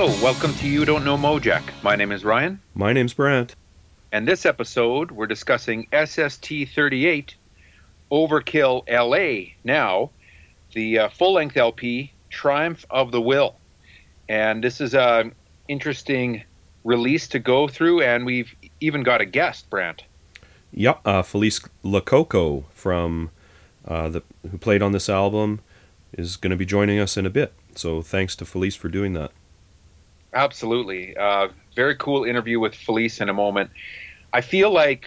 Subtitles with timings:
[0.00, 1.62] Hello, welcome to You Don't Know Mojack.
[1.82, 3.54] My name is Ryan, My name's Brant.
[4.10, 7.34] and this episode we're discussing SST 38
[8.10, 10.08] Overkill LA now,
[10.72, 13.56] the uh, full length LP Triumph of the Will.
[14.26, 15.34] And this is an
[15.68, 16.44] interesting
[16.82, 20.04] release to go through, and we've even got a guest, Brant.
[20.72, 23.32] Yep, uh, Felice Lococo from
[23.86, 25.60] uh, the who played on this album
[26.14, 27.52] is going to be joining us in a bit.
[27.74, 29.32] So thanks to Felice for doing that.
[30.34, 31.16] Absolutely.
[31.16, 33.70] Uh, very cool interview with Felice in a moment.
[34.32, 35.06] I feel like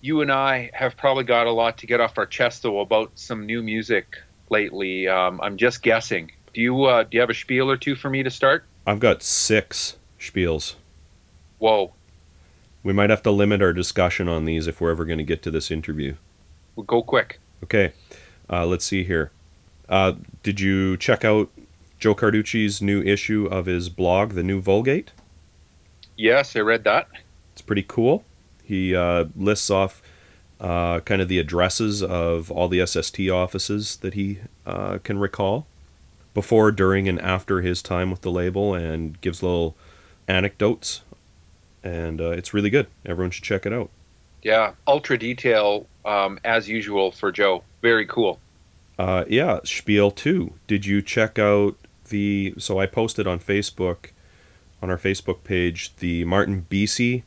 [0.00, 3.12] you and I have probably got a lot to get off our chest, though, about
[3.14, 4.16] some new music
[4.48, 5.06] lately.
[5.06, 6.32] Um, I'm just guessing.
[6.54, 8.64] Do you uh, do you have a spiel or two for me to start?
[8.86, 10.74] I've got six spiels.
[11.58, 11.92] Whoa,
[12.82, 15.42] We might have to limit our discussion on these if we're ever going to get
[15.42, 16.16] to this interview.
[16.74, 17.38] we'll go quick.
[17.62, 17.92] Okay,
[18.50, 19.30] uh, let's see here.
[19.88, 21.48] Uh, did you check out
[22.02, 25.12] Joe Carducci's new issue of his blog, The New Vulgate?
[26.16, 27.06] Yes, I read that.
[27.52, 28.24] It's pretty cool.
[28.64, 30.02] He uh, lists off
[30.60, 35.68] uh, kind of the addresses of all the SST offices that he uh, can recall
[36.34, 39.76] before, during, and after his time with the label and gives little
[40.26, 41.02] anecdotes.
[41.84, 42.88] And uh, it's really good.
[43.06, 43.90] Everyone should check it out.
[44.42, 47.62] Yeah, ultra detail um, as usual for Joe.
[47.80, 48.40] Very cool.
[48.98, 50.52] Uh, yeah, Spiel 2.
[50.66, 51.76] Did you check out
[52.08, 52.54] the.
[52.58, 54.10] So I posted on Facebook,
[54.80, 57.22] on our Facebook page, the Martin Bisi,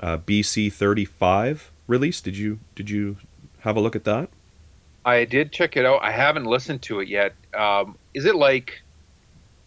[0.00, 2.20] uh, BC 35 release.
[2.20, 3.16] Did you Did you
[3.60, 4.28] have a look at that?
[5.04, 6.02] I did check it out.
[6.02, 7.34] I haven't listened to it yet.
[7.54, 8.82] Um, is it like,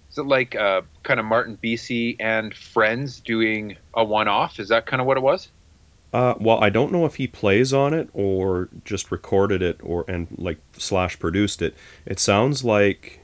[0.09, 4.59] is it like uh, kind of Martin Bisi and friends doing a one-off?
[4.59, 5.49] Is that kind of what it was?
[6.13, 10.05] Uh, well, I don't know if he plays on it or just recorded it or
[10.07, 11.75] and like slash produced it.
[12.05, 13.19] It sounds like,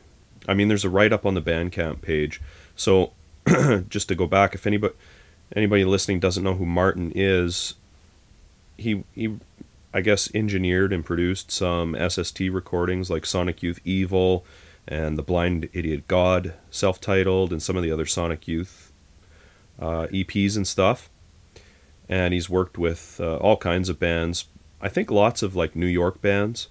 [0.48, 2.42] I mean, there's a write up on the Bandcamp page.
[2.76, 3.14] So,
[3.90, 4.94] just to go back, if anybody
[5.56, 7.76] anybody listening doesn't know who Martin is,
[8.78, 9.38] he he,
[9.94, 14.46] I guess engineered and produced some SST recordings like Sonic Youth Evil
[14.88, 18.92] and the Blind Idiot God self-titled and some of the other Sonic Youth
[19.80, 21.10] uh, EPs and stuff
[22.12, 24.46] and he's worked with uh, all kinds of bands.
[24.82, 26.68] I think lots of like New York bands.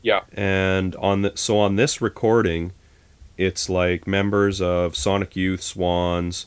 [0.00, 0.20] Yeah.
[0.32, 2.72] And on the, so on this recording,
[3.38, 6.46] it's like members of Sonic Youth, Swans,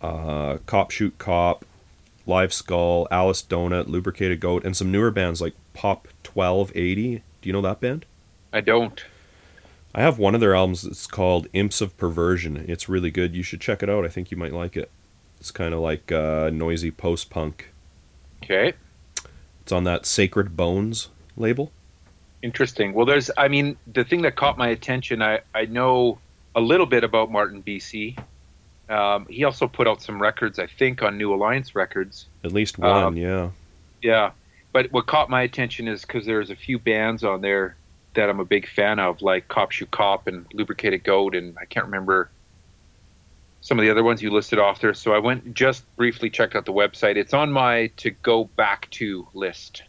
[0.00, 1.64] uh, Cop Shoot Cop,
[2.26, 7.22] Live Skull, Alice Donut, Lubricated Goat, and some newer bands like Pop Twelve Eighty.
[7.40, 8.04] Do you know that band?
[8.52, 9.02] I don't.
[9.94, 12.64] I have one of their albums that's called Imps of Perversion.
[12.68, 13.34] It's really good.
[13.34, 14.04] You should check it out.
[14.04, 14.90] I think you might like it.
[15.40, 17.72] It's kind of like uh, noisy post punk.
[18.44, 18.74] Okay.
[19.62, 21.72] It's on that Sacred Bones label.
[22.42, 22.92] Interesting.
[22.92, 26.18] Well, there's, I mean, the thing that caught my attention, I, I know
[26.54, 28.18] a little bit about Martin Bisi.
[28.88, 32.26] Um, he also put out some records, I think, on New Alliance Records.
[32.44, 33.50] At least one, Um, yeah.
[34.02, 34.30] Yeah.
[34.72, 37.76] But what caught my attention is because there's a few bands on there
[38.14, 41.64] that I'm a big fan of, like Cop Shoot Cop and Lubricated Goat, and I
[41.64, 42.30] can't remember
[43.60, 44.94] some of the other ones you listed off there.
[44.94, 47.16] So I went just briefly checked out the website.
[47.16, 49.82] It's on my to go back to list.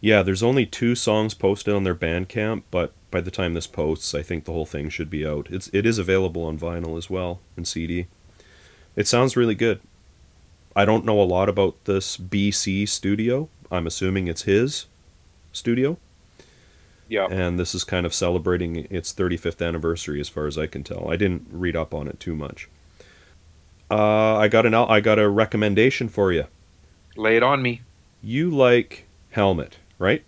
[0.00, 4.14] Yeah, there's only two songs posted on their Bandcamp, but by the time this posts,
[4.14, 5.48] I think the whole thing should be out.
[5.50, 8.06] It's it is available on vinyl as well and CD.
[8.94, 9.80] It sounds really good.
[10.76, 13.48] I don't know a lot about this BC studio.
[13.70, 14.86] I'm assuming it's his
[15.52, 15.98] studio,
[17.08, 17.26] Yeah.
[17.30, 21.10] and this is kind of celebrating its 35th anniversary, as far as I can tell.
[21.10, 22.68] I didn't read up on it too much.
[23.90, 26.44] Uh, I got an I got a recommendation for you.
[27.16, 27.82] Lay it on me.
[28.22, 30.22] You like Helmet, right?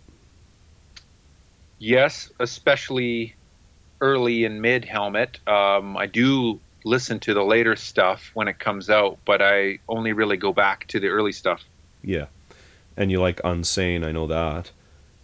[1.78, 3.34] Yes, especially
[4.00, 5.38] early and mid helmet.
[5.46, 10.12] Um, I do listen to the later stuff when it comes out, but I only
[10.12, 11.62] really go back to the early stuff.
[12.02, 12.26] Yeah.
[12.96, 14.72] And you like Unsane, I know that.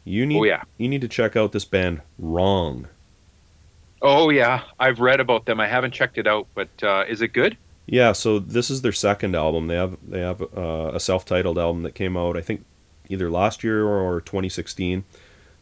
[0.05, 0.63] You need Oh, yeah.
[0.79, 2.89] you need to check out this band Wrong.
[4.03, 5.59] Oh yeah, I've read about them.
[5.59, 7.57] I haven't checked it out, but uh, is it good?
[7.87, 9.67] Yeah, so this is their second album.
[9.69, 12.65] They have they have uh, a self-titled album that came out I think
[13.09, 15.05] either last year or 2016.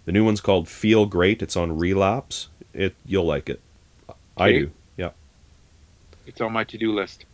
[0.05, 1.43] The new one's called Feel Great.
[1.43, 2.49] It's on Relapse.
[2.73, 3.61] It you'll like it.
[4.37, 4.59] I Okay.
[4.59, 4.71] do.
[4.97, 5.11] Yeah.
[6.27, 7.25] It's on my to-do list.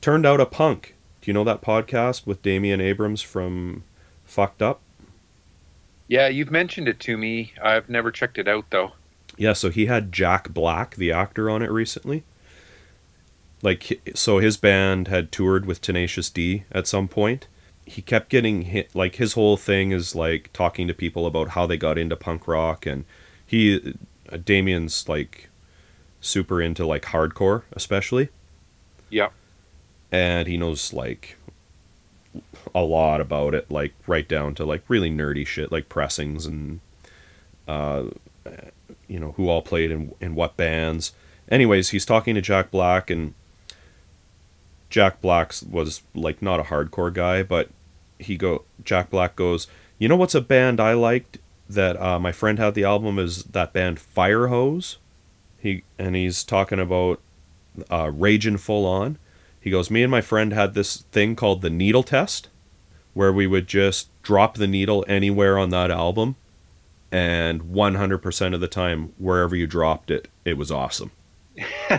[0.00, 0.94] Turned out a punk.
[1.20, 3.84] Do you know that podcast with Damian Abraham from
[4.24, 4.80] Fucked Up?
[6.08, 7.52] Yeah, you've mentioned it to me.
[7.62, 8.92] I've never checked it out though.
[9.36, 12.24] Yeah, so he had Jack Black, the actor, on it recently.
[13.62, 17.46] Like, so his band had toured with Tenacious D at some point.
[17.90, 18.94] He kept getting hit.
[18.94, 22.46] Like, his whole thing is like talking to people about how they got into punk
[22.46, 23.04] rock, and
[23.44, 23.96] he,
[24.30, 25.48] uh, Damian's like
[26.20, 28.28] super into like hardcore, especially.
[29.08, 29.30] Yeah.
[30.12, 31.36] And he knows like
[32.74, 36.80] a lot about it, like right down to like really nerdy shit, like pressings and
[37.66, 38.04] uh,
[39.08, 41.12] you know who all played in in what bands.
[41.48, 43.34] Anyways, he's talking to Jack Black, and
[44.88, 47.70] Jack Black was like not a hardcore guy, but
[48.20, 49.66] he go Jack Black goes,
[49.98, 51.38] you know what's a band I liked
[51.68, 54.96] that uh, my friend had the album is that band Firehose.
[55.58, 57.20] He and he's talking about
[57.90, 59.18] uh, Raging Full On.
[59.60, 62.48] He goes, me and my friend had this thing called the needle test,
[63.12, 66.36] where we would just drop the needle anywhere on that album,
[67.12, 71.10] and 100% of the time, wherever you dropped it, it was awesome.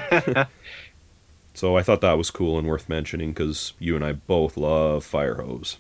[1.54, 5.06] so I thought that was cool and worth mentioning because you and I both love
[5.06, 5.78] Firehose.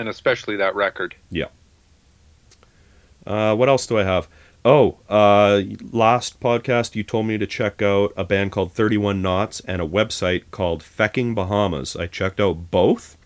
[0.00, 1.14] And especially that record.
[1.30, 1.48] Yeah.
[3.26, 4.28] Uh, what else do I have?
[4.64, 5.60] Oh, uh,
[5.92, 9.86] last podcast you told me to check out a band called 31 Knots and a
[9.86, 11.96] website called Fecking Bahamas.
[11.96, 13.18] I checked out both.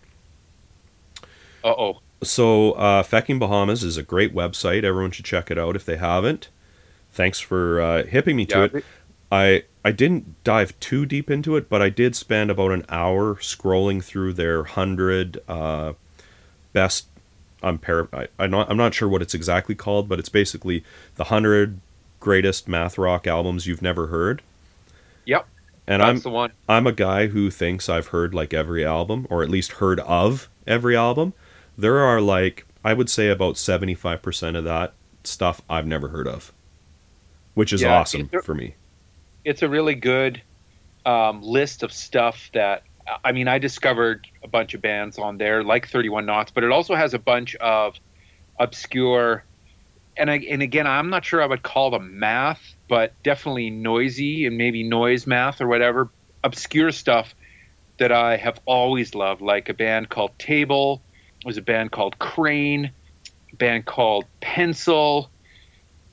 [1.63, 2.01] Uh oh.
[2.21, 4.83] So, uh, Fecking Bahamas is a great website.
[4.83, 6.49] Everyone should check it out if they haven't.
[7.13, 8.85] Thanks for uh, hipping me to Yeah, it.
[9.31, 13.35] I I didn't dive too deep into it, but I did spend about an hour
[13.35, 15.93] scrolling through their hundred uh,
[16.75, 17.07] best.
[17.63, 20.83] I'm par- I, I'm not I'm not sure what it's exactly called, but it's basically
[21.15, 21.79] the hundred
[22.19, 24.43] greatest math rock albums you've never heard.
[25.25, 25.47] Yep.
[25.87, 26.51] And that's I'm the one.
[26.69, 30.47] I'm a guy who thinks I've heard like every album, or at least heard of
[30.67, 31.33] every album.
[31.77, 34.93] There are like I would say about seventy five percent of that
[35.23, 36.51] stuff I've never heard of,
[37.55, 38.75] which is Yeah, awesome it- for me.
[39.43, 40.41] It's a really good
[41.05, 42.81] um, list of stuff that
[43.23, 43.47] I mean.
[43.47, 47.13] I discovered a bunch of bands on there, like 31 Knots, but it also has
[47.13, 47.95] a bunch of
[48.59, 49.43] obscure.
[50.17, 54.45] And I, and again, I'm not sure I would call them math, but definitely noisy
[54.45, 56.09] and maybe noise math or whatever
[56.45, 57.35] obscure stuff
[57.97, 61.01] that I have always loved, like a band called Table.
[61.43, 62.91] There's a band called Crane,
[63.51, 65.29] a band called Pencil.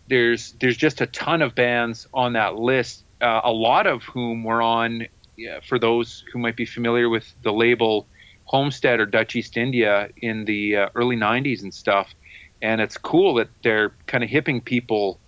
[0.08, 4.42] There's there's just a ton of bands on that list, uh, a lot of whom
[4.42, 5.06] were on.
[5.42, 8.06] Yeah, for those who might be familiar with the label
[8.44, 12.14] Homestead or Dutch East India in the uh, early '90s and stuff,
[12.60, 15.18] and it's cool that they're kind of hipping people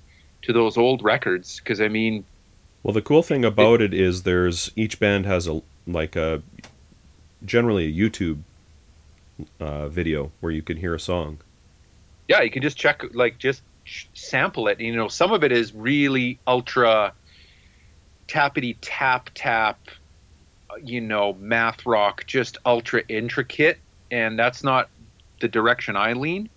[0.42, 2.24] to those old records because I mean,
[2.82, 6.42] Well, the cool thing about it is there's each band has a like a
[7.44, 8.38] generally a YouTube
[9.58, 11.38] uh, video where you can hear a song.
[12.28, 14.78] yeah, you can just check like just sh- sample it.
[14.80, 17.12] You know, some of it is really ultra
[18.28, 19.78] tappity tap tap,
[20.82, 23.78] you know, math rock, just ultra intricate,
[24.10, 24.88] and that's not
[25.40, 26.48] the direction I lean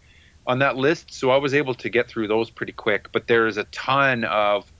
[0.45, 1.13] on that list.
[1.13, 3.09] So I was able to get through those pretty quick.
[3.11, 4.71] But there is a ton of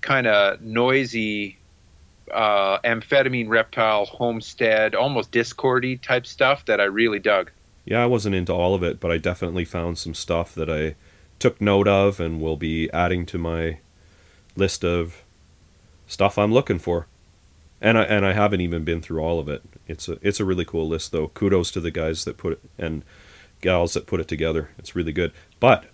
[0.00, 1.58] kind of noisy.
[2.34, 7.52] Uh, amphetamine reptile homestead almost discordy type stuff that i really dug
[7.84, 10.96] Yeah, I wasn't into all of it, but I definitely found some stuff that I
[11.38, 13.78] took note of and will be adding to my
[14.56, 15.22] list of
[16.06, 17.06] stuff I'm looking for.
[17.80, 19.62] And I and I haven't even been through all of it.
[19.86, 21.28] It's a it's a really cool list though.
[21.28, 23.02] Kudos to the guys that put it and
[23.60, 24.70] gals that put it together.
[24.78, 25.32] It's really good.
[25.60, 25.84] But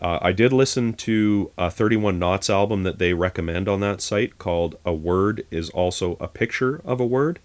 [0.00, 4.38] uh, I did listen to a 31 Knots album that they recommend on that site
[4.38, 7.38] called "A Word Is Also a Picture of a Word."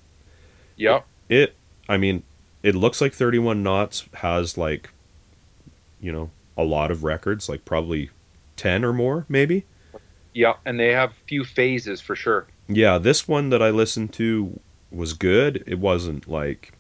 [0.76, 1.56] yep it
[1.90, 2.24] i mean
[2.64, 4.92] it looks like 31 knots has like
[6.00, 8.10] you know a lot of records like probably
[8.56, 9.66] 10 or more maybe
[10.34, 12.48] Yeah, and they have few phases for sure.
[12.70, 14.60] Yeah this one that i listened to
[14.92, 16.72] was good it wasn't like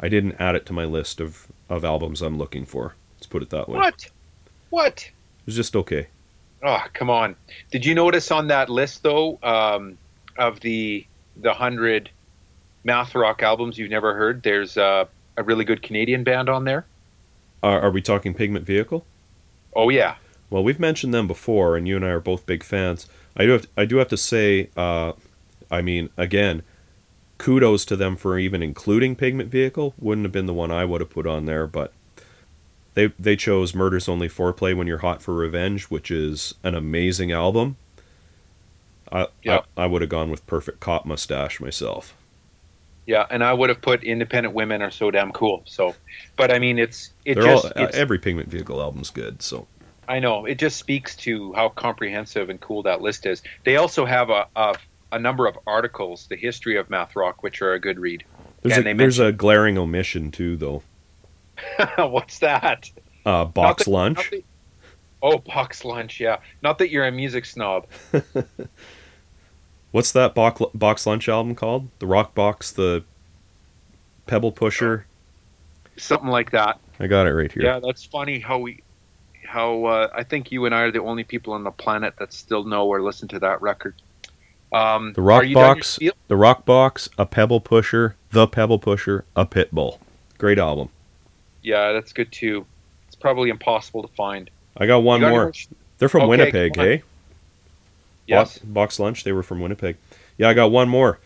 [0.00, 3.42] i didn't add it to my list of of albums i'm looking for let's put
[3.42, 4.08] it that way What?
[4.70, 5.04] What?
[5.06, 6.08] it was just okay
[6.62, 7.36] Oh, come on.
[7.70, 9.96] Did you notice on that list though, um,
[10.36, 11.06] of the
[11.38, 12.10] the hundred
[12.84, 14.42] math rock albums you've never heard?
[14.42, 15.06] There's uh,
[15.38, 16.84] a really good Canadian band on there.
[17.62, 19.06] are, are we talking pigment vehicle
[19.74, 20.16] Oh yeah,
[20.50, 23.08] Well, we've mentioned them before, and you and I are both big fans.
[23.36, 25.12] I do have I do have to say, uh,
[25.70, 26.62] I mean, again,
[27.38, 29.94] kudos to them for even including Pigment Vehicle.
[29.98, 31.92] Wouldn't have been the one I would have put on there, but
[32.94, 37.32] they they chose Murder's Only Foreplay When You're Hot for Revenge, which is an amazing
[37.32, 37.76] album.
[39.12, 39.60] I Yeah.
[39.76, 42.14] I, I would have gone with Perfect Cop Mustache myself.
[43.06, 45.62] yeah, and I would have put Independent Women are so damn cool.
[45.66, 45.94] So,
[46.36, 49.42] but I mean, it's it They're just all, uh, it's, every Pigment Vehicle album's good.
[49.42, 49.66] So
[50.10, 53.42] I know it just speaks to how comprehensive and cool that list is.
[53.64, 54.74] They also have a a,
[55.12, 58.24] a number of articles, the history of math rock, which are a good read.
[58.62, 60.82] there's a, there's a glaring omission too, though.
[61.96, 62.90] What's that?
[63.24, 64.30] Uh, Box that- Lunch.
[64.30, 64.44] that-
[65.22, 66.18] oh, box lunch.
[66.18, 67.86] Yeah, not that you're a music snob.
[69.92, 71.88] What's that box, box lunch album called?
[71.98, 73.04] The Rock Box, the
[74.26, 75.06] Pebble Pusher.
[75.96, 76.78] Something like that.
[77.00, 77.62] I got it right here.
[77.64, 78.82] Yeah, that's funny how we,
[79.50, 82.32] how uh, I think you and I are the only people on the planet that
[82.32, 83.94] still know or listen to that record.
[84.72, 85.98] Um, The Rock are you done your Box.
[86.28, 89.98] The Rock Box, a Pebble Pusher, the Pebble Pusher, a pit bull.
[90.38, 90.88] Great album.
[91.62, 92.64] Yeah, that's good too.
[93.08, 94.48] It's probably impossible to find.
[94.76, 95.42] I got one got more.
[95.42, 95.52] your-
[95.98, 96.94] They're from Okay, Winnipeg, hey?
[96.94, 97.00] eh?
[98.26, 98.58] Yes.
[98.58, 99.24] Box, box lunch.
[99.24, 99.96] They were from Winnipeg.
[100.38, 101.18] Yeah, I got one more.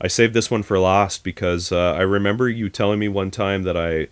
[0.00, 3.62] I saved this one for last because uh, I remember you telling me one time
[3.62, 4.08] that I,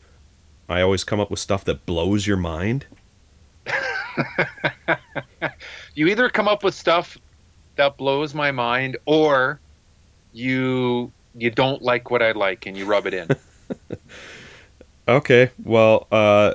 [0.73, 2.87] I always come up with stuff that blows your mind.
[5.94, 7.16] You either come up with stuff
[7.76, 9.61] that blows my mind, or
[10.32, 13.28] you you don't like what I like and you rub it in.
[15.08, 16.54] Okay, well, uh,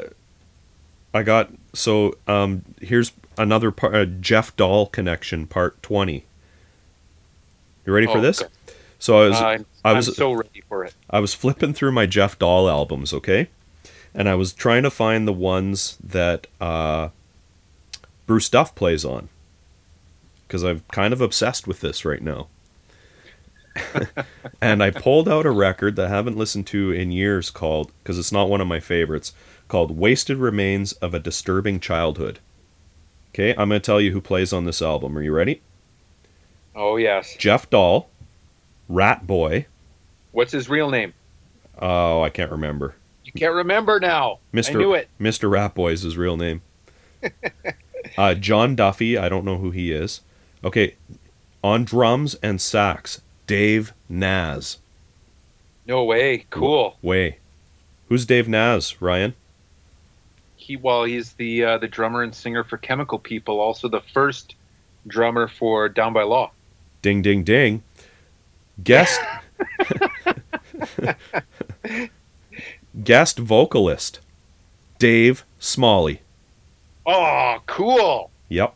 [1.13, 3.95] I got so um, here's another part.
[3.95, 6.25] Uh, Jeff Dahl connection, part twenty.
[7.85, 8.41] You ready for Oh, this?
[8.41, 8.51] okay.
[8.99, 10.93] So I was I'm, I I'm was- so ready for it.
[11.09, 13.47] I was flipping through my Jeff Dahl albums, okay,
[14.13, 17.09] and I was trying to find the ones that uh,
[18.25, 19.29] Bruce Duff plays on,
[20.47, 22.47] because I'm kind of obsessed with this right now.
[24.61, 28.19] and I pulled out a record that I haven't listened to in years called, because
[28.19, 29.33] it's not one of my favorites,
[29.67, 32.39] called Wasted Remains of a Disturbing Childhood.
[33.33, 35.17] Okay, I'm going to tell you who plays on this album.
[35.17, 35.61] Are you ready?
[36.75, 37.35] Oh yes.
[37.37, 38.09] Jeff Dahl,
[38.89, 39.67] Rat Boy.
[40.31, 41.13] What's his real name?
[41.79, 42.95] Oh, I can't remember.
[43.33, 44.39] You can't remember now.
[44.53, 44.71] Mr.
[44.71, 45.09] I knew it.
[45.19, 45.49] Mr.
[45.49, 46.61] Rat Boy is his real name.
[48.17, 50.21] uh, John Duffy, I don't know who he is.
[50.63, 50.95] Okay,
[51.63, 54.79] on drums and sax, Dave Naz.
[55.87, 56.45] No way.
[56.49, 56.97] Cool.
[57.01, 57.37] Way.
[58.09, 59.33] Who's Dave Naz, Ryan?
[60.55, 63.59] He well, he's the uh, the drummer and singer for Chemical People.
[63.59, 64.55] Also the first
[65.07, 66.51] drummer for Down by Law.
[67.01, 67.81] Ding, ding, ding.
[68.83, 69.19] Guest.
[73.03, 74.19] Guest vocalist,
[74.99, 76.21] Dave Smalley.
[77.05, 78.75] Oh, cool, Yep.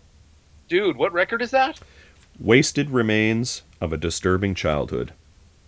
[0.67, 0.98] dude.
[0.98, 1.79] What record is that?
[2.39, 5.13] Wasted Remains of a Disturbing Childhood.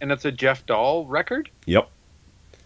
[0.01, 1.49] And it's a Jeff Dahl record.
[1.65, 1.89] Yep.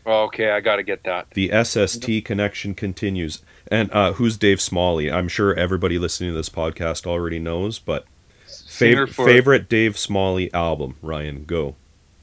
[0.05, 1.27] Okay, I got to get that.
[1.31, 3.41] The SST connection continues.
[3.69, 5.11] And uh, who's Dave Smalley?
[5.11, 8.05] I'm sure everybody listening to this podcast already knows, but
[8.47, 11.75] fav- favorite Dave Smalley album, Ryan, go.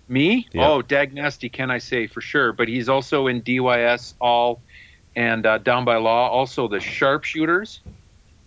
[0.08, 0.48] Me?
[0.52, 0.68] Yeah.
[0.68, 2.52] Oh, Dag Nasty, can I say for sure?
[2.52, 4.60] But he's also in DYS All
[5.14, 6.28] and uh, Down by Law.
[6.28, 7.80] Also the Sharpshooters,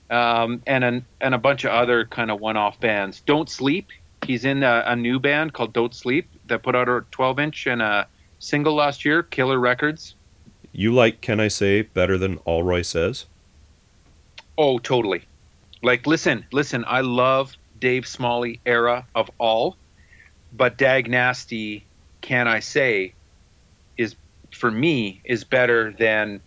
[0.10, 3.22] um, and an, and a bunch of other kind of one-off bands.
[3.22, 3.90] Don't Sleep.
[4.26, 7.82] He's in a, a new band called Don't Sleep that put out a 12-inch and
[7.82, 8.08] a
[8.40, 10.16] single last year, Killer Records.
[10.72, 13.26] You like Can I Say better than Allroy Says?
[14.58, 15.24] Oh, totally.
[15.82, 16.86] Like, listen, listen.
[16.88, 19.76] I love Dave Smalley era of all,
[20.54, 21.86] but Dag Nasty,
[22.22, 23.14] can I say,
[23.98, 24.16] is
[24.52, 26.42] for me is better than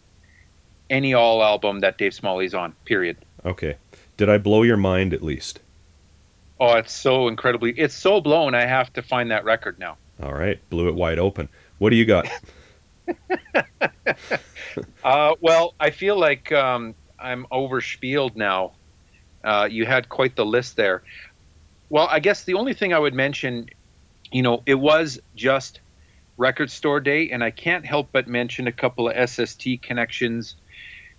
[0.91, 2.73] any all album that Dave Smalley's on.
[2.85, 3.17] Period.
[3.45, 3.77] Okay.
[4.17, 5.61] Did I blow your mind at least?
[6.61, 7.73] Oh, it's so incredibly.
[7.73, 8.55] It's so blown.
[8.55, 9.97] I have to find that record now.
[10.23, 10.59] All right.
[10.71, 11.49] Blew it wide open.
[11.79, 12.29] What do you got?
[15.05, 18.73] Uh, well, I feel like um, I'm overspieled now.
[19.45, 21.03] Uh, you had quite the list there.
[21.91, 23.69] Well, I guess the only thing I would mention,
[24.35, 25.79] you know, it was just
[26.37, 30.57] Record Store Day, and I can't help but mention a couple of SST connections.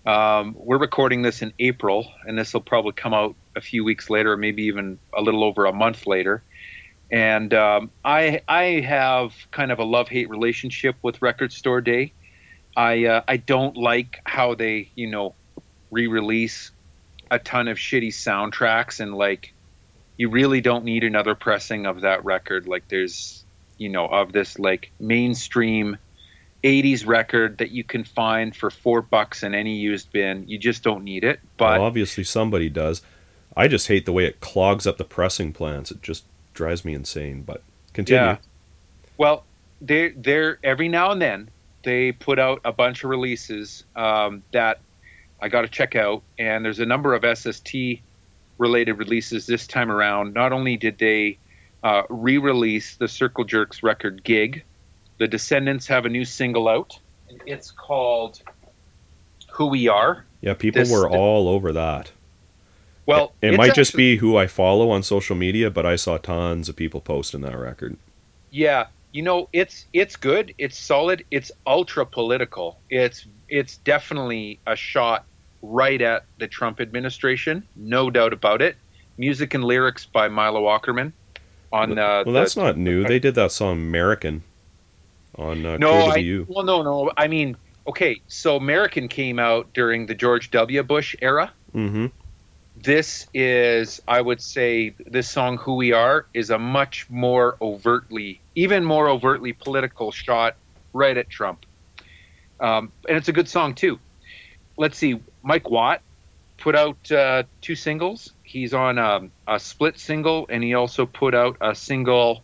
[0.06, 4.10] Um, we're recording this in April, and this will probably come out a few weeks
[4.10, 6.44] later, or maybe even a little over a month later.
[7.10, 12.12] And um, I I have kind of a love hate relationship with Record Store Day.
[12.76, 15.36] I uh, I don't like how they you know
[15.90, 16.72] re-release
[17.32, 19.54] a ton of shitty soundtracks and like
[20.18, 22.68] you really don't need another pressing of that record.
[22.68, 23.44] Like there's
[23.78, 25.98] you know of this like mainstream
[26.64, 30.48] 80s record that you can find for four bucks in any used bin.
[30.48, 31.40] You just don't need it.
[31.58, 33.02] But well, obviously somebody does.
[33.56, 35.92] I just hate the way it clogs up the pressing plants.
[35.92, 37.44] It just drives me insane.
[37.44, 37.62] But
[37.94, 38.22] continue.
[38.22, 38.38] Yeah.
[39.18, 39.44] Well,
[39.82, 41.50] they they're every now and then
[41.84, 44.80] they put out a bunch of releases um, that
[45.40, 47.76] I got to check out, and there's a number of SST
[48.58, 50.34] related releases this time around.
[50.34, 51.38] Not only did they
[51.84, 54.64] uh, re-release the Circle Jerks record "Gig,"
[55.18, 56.98] the Descendents have a new single out.
[57.46, 58.42] It's called
[59.52, 62.12] "Who We Are." Yeah, people This- were all over that.
[63.08, 66.18] Well, It it's might just be who I follow on social media, but I saw
[66.18, 67.98] tons of people posting that record.
[68.50, 70.56] Yeah, you know, it's it's good.
[70.58, 71.24] It's solid.
[71.30, 72.80] It's ultra political.
[72.90, 75.26] It's it's definitely a shot
[75.66, 78.76] right at the Trump administration, no doubt about it.
[79.18, 81.14] Music and lyrics by Milo Aukerman.
[81.72, 83.04] on uh, well, that's the, not new.
[83.04, 84.44] They did that song "American"
[85.38, 87.12] on uh, no, I, well, no, no.
[87.18, 87.58] I mean,
[87.88, 90.84] okay, so American came out during the George W.
[90.84, 91.52] Bush era.
[91.74, 92.08] mm-hmm.
[92.78, 98.42] This is, I would say, this song "Who We Are" is a much more overtly,
[98.56, 100.56] even more overtly political shot
[100.94, 101.66] right at Trump,
[102.60, 103.98] um, and it's a good song too.
[104.78, 106.02] Let's see, Mike Watt
[106.58, 108.34] put out uh, two singles.
[108.44, 112.44] He's on um, a split single, and he also put out a single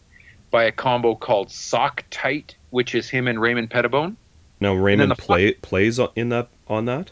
[0.51, 4.15] by a combo called "Sock Tight," which is him and Raymond Pettibon.
[4.59, 7.11] Now Raymond the play, plays on- in that on that.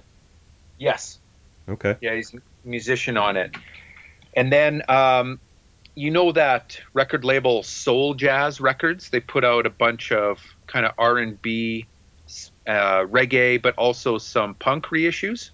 [0.78, 1.20] Yes,
[1.68, 1.96] Okay.
[2.02, 3.56] Yeah, he's a musician on it.
[4.36, 5.40] And then um,
[5.96, 9.10] you know that record label Soul Jazz Records?
[9.10, 11.86] They put out a bunch of kind of R and B,
[12.68, 15.52] uh, reggae, but also some punk reissues.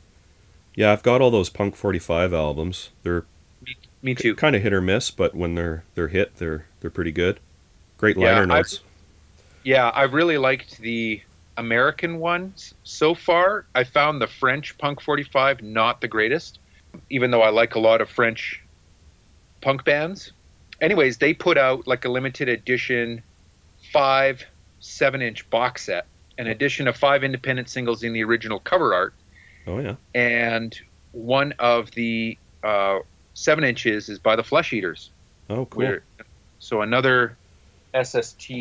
[0.76, 2.90] Yeah, I've got all those Punk 45 albums.
[3.04, 3.26] They're
[4.02, 4.36] Me too.
[4.36, 7.40] kind of hit or miss, but when they're they're hit, they're they're pretty good.
[7.98, 8.82] Great Yeah, liner I- notes.
[9.64, 11.22] Yeah, I really liked the
[11.58, 13.66] American ones so far.
[13.74, 16.60] I found the French Punk 45 not the greatest,
[17.10, 18.62] even though I like a lot of French
[19.62, 20.34] punk bands.
[20.82, 23.24] Anyways, they put out like a limited edition
[23.94, 24.44] five
[24.82, 26.06] seven inch box set,
[26.38, 29.14] an edition of five independent singles in the original cover art,
[29.68, 29.96] Oh yeah.
[30.14, 30.78] and
[31.12, 33.00] one of the uh,
[33.34, 35.10] seven inches is by the Flesh Eaters.
[35.50, 35.84] Oh cool.
[36.60, 37.38] So another
[38.02, 38.52] SST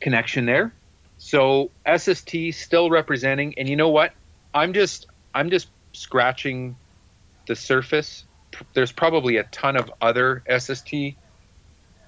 [0.00, 0.72] connection there.
[1.18, 4.12] So SST still representing, and you know what?
[4.54, 6.76] I'm just I'm just scratching
[7.46, 8.24] the surface.
[8.74, 11.14] There's probably a ton of other SST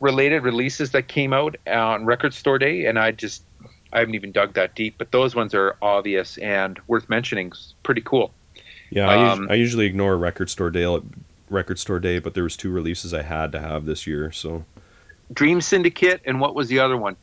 [0.00, 3.42] related releases that came out on Record Store Day, and I just
[3.94, 4.96] I haven't even dug that deep.
[4.98, 7.48] But those ones are obvious and worth mentioning.
[7.48, 8.32] It's pretty cool.
[8.90, 10.86] Yeah, I, us- Um, I usually ignore Record Store Day,
[11.48, 14.30] Record Store Day, but there was two releases I had to have this year.
[14.32, 14.64] So,
[15.32, 17.16] Dream Syndicate, and what was the other one?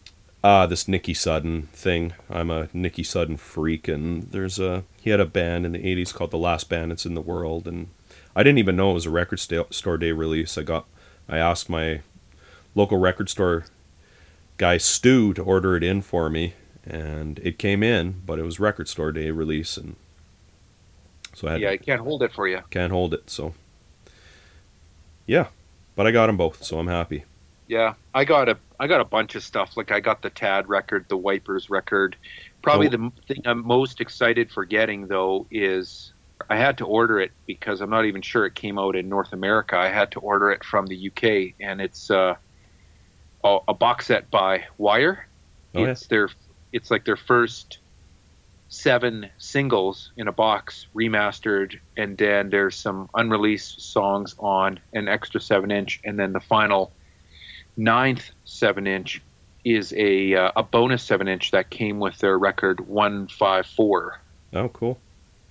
[0.43, 2.13] ah, this Nikki Sudden thing.
[2.27, 6.11] I'm a Nikki Sudden freak, and there's a he had a band in the '80s
[6.13, 7.89] called the Last Bandits in the World, and
[8.35, 10.57] I didn't even know it was a Record Store Day release.
[10.57, 10.85] I got
[11.29, 12.01] I asked my
[12.73, 13.65] local record store
[14.57, 16.53] guy Stu to order it in for me,
[16.85, 19.95] and it came in, but it was Record Store Day release, and
[21.33, 22.61] so I had Yeah, I can't hold it for you.
[22.69, 23.29] can't hold it.
[23.29, 23.53] So,
[25.25, 25.47] yeah,
[25.95, 27.25] but I got them both, so I'm happy.
[27.67, 29.77] Yeah, I got a I got a bunch of stuff.
[29.77, 32.15] Like I got the Tad record, the Wipers record.
[32.61, 32.89] Probably Oh.
[32.89, 36.11] the thing I'm most excited for getting though is
[36.49, 39.31] I had to order it because I'm not even sure it came out in North
[39.31, 39.77] America.
[39.77, 42.35] I had to order it from the UK, and it's uh,
[43.43, 45.27] a, a box set by Wire.
[45.75, 45.91] Oh, yeah.
[45.91, 46.29] it's their
[46.73, 47.79] it's like their first
[48.69, 55.41] seven singles in a box remastered and then there's some unreleased songs on an extra
[55.41, 56.91] seven inch and then the final
[57.75, 59.21] ninth seven inch
[59.65, 64.19] is a uh, a bonus seven inch that came with their record 154
[64.53, 64.97] Oh, cool.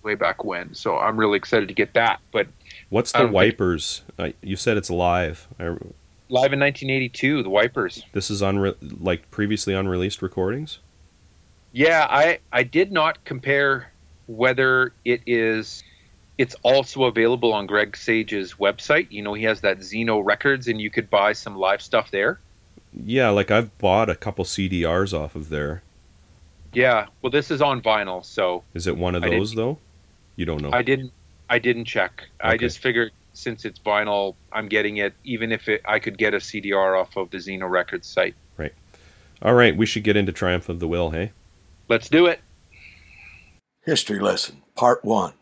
[0.02, 2.46] way back when so i'm really excited to get that but
[2.88, 4.02] What's the think- Wipers?
[4.18, 5.46] Uh, you said it's live.
[5.60, 10.78] I, live in 1982 the wipers this is unre- like previously unreleased recordings.
[11.72, 13.90] Yeah, I I did not compare
[14.26, 15.82] whether it is
[16.38, 19.08] it's also available on Greg Sage's website.
[19.10, 22.40] You know, he has that Zeno Records and you could buy some live stuff there.
[22.92, 25.82] Yeah, like I've bought a couple CDRs off of there.
[26.72, 29.78] Yeah, well this is on vinyl, so Is it one of those though?
[30.36, 30.70] You don't know.
[30.72, 31.12] I didn't
[31.48, 32.24] I didn't check.
[32.40, 36.34] I just figured since it's vinyl, I'm getting it even if it I could get
[36.34, 38.34] a CDR off of the Zeno Records site.
[38.56, 38.74] Right.
[39.42, 41.32] All right, we should get into Triumph of the Will, hey?
[41.90, 42.40] Let's do it.
[43.84, 45.32] History Lesson, Part 1.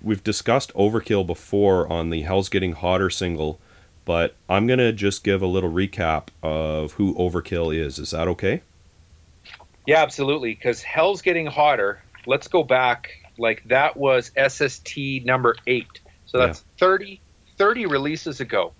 [0.00, 3.60] We've discussed Overkill before on the Hell's Getting Hotter single,
[4.06, 7.98] but I'm going to just give a little recap of who Overkill is.
[7.98, 8.62] Is that okay?
[9.86, 10.54] Yeah, absolutely.
[10.54, 12.00] Because hell's getting hotter.
[12.26, 13.10] Let's go back.
[13.36, 16.00] Like that was SST number eight.
[16.24, 17.20] So that's 30,
[17.58, 18.72] 30 releases ago.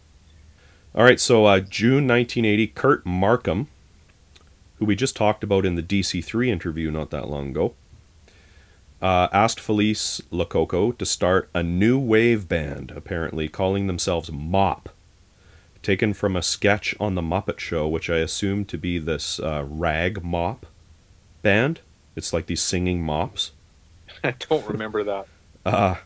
[0.94, 3.68] All right, so uh, June 1980, Kurt Markham,
[4.78, 7.74] who we just talked about in the DC3 interview not that long ago,
[9.00, 14.88] uh, asked Felice Lococo to start a new wave band, apparently calling themselves Mop,
[15.82, 19.64] taken from a sketch on The Muppet Show, which I assume to be this uh,
[19.68, 20.66] rag mop
[21.42, 21.80] band.
[22.16, 23.52] It's like these singing mops.
[24.24, 25.26] I don't remember that.
[25.66, 25.96] Uh,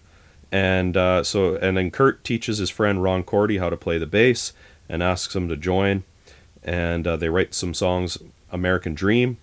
[0.51, 4.07] and uh, so, and then Kurt teaches his friend Ron Cordy how to play the
[4.07, 4.55] bass
[4.89, 6.03] and asks him to join.
[6.65, 8.17] And uh, they write some songs
[8.53, 9.39] American Dream,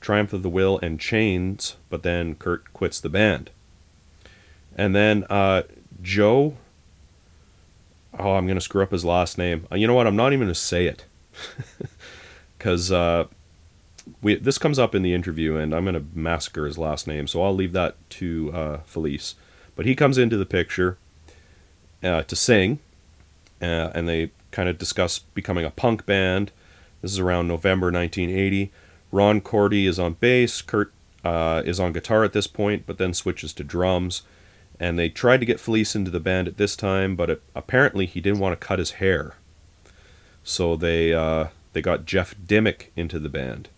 [0.00, 3.50] Triumph of the Will, and Chains, but then Kurt quits the band.
[4.76, 5.62] And then uh,
[6.02, 6.56] Joe,
[8.18, 9.66] oh, I'm gonna screw up his last name.
[9.70, 10.06] Uh, You know what?
[10.06, 11.04] I'm not even gonna say it
[12.58, 13.26] because uh,
[14.22, 17.26] we this comes up in the interview, and I'm gonna massacre his last name.
[17.26, 19.34] So I'll leave that to uh, Felice.
[19.76, 20.98] But he comes into the picture
[22.02, 22.80] uh, to sing,
[23.62, 26.52] uh, and they kind of discuss becoming a punk band.
[27.02, 28.70] This is around November 1980.
[29.12, 30.62] Ron Cordy is on bass.
[30.62, 30.92] Kurt
[31.24, 34.22] uh, is on guitar at this point, but then switches to drums.
[34.78, 38.06] And they tried to get Felice into the band at this time, but it, apparently
[38.06, 39.34] he didn't want to cut his hair.
[40.42, 43.68] So they uh, they got Jeff Dimmick into the band.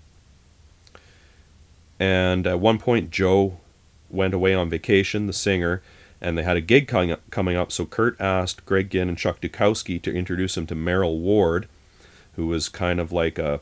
[1.98, 3.58] And at one point, Joe
[4.10, 5.82] went away on vacation, the singer,
[6.20, 7.72] and they had a gig coming up, coming up.
[7.72, 11.68] So Kurt asked Greg Ginn and Chuck Dukowski to introduce him to Merrill Ward,
[12.36, 13.60] who was kind of like a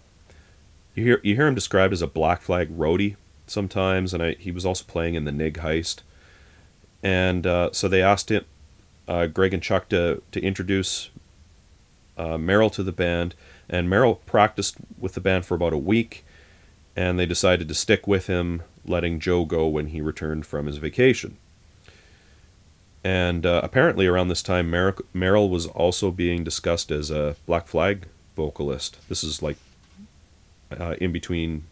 [0.94, 4.50] you hear you hear him described as a Black Flag roadie sometimes, and I, he
[4.50, 6.00] was also playing in the Nig Heist.
[7.02, 8.44] And uh, so they asked him,
[9.09, 11.11] uh, Greg and Chuck to to introduce
[12.16, 13.35] uh, Merrill to the band,
[13.68, 16.24] and Merrill practiced with the band for about a week,
[16.94, 20.76] and they decided to stick with him, letting Joe go when he returned from his
[20.76, 21.38] vacation.
[23.02, 27.66] And uh, apparently, around this time, Mer- Merrill was also being discussed as a Black
[27.66, 28.06] Flag
[28.40, 28.96] vocalist.
[29.09, 29.59] This is like
[30.79, 31.64] uh, in between,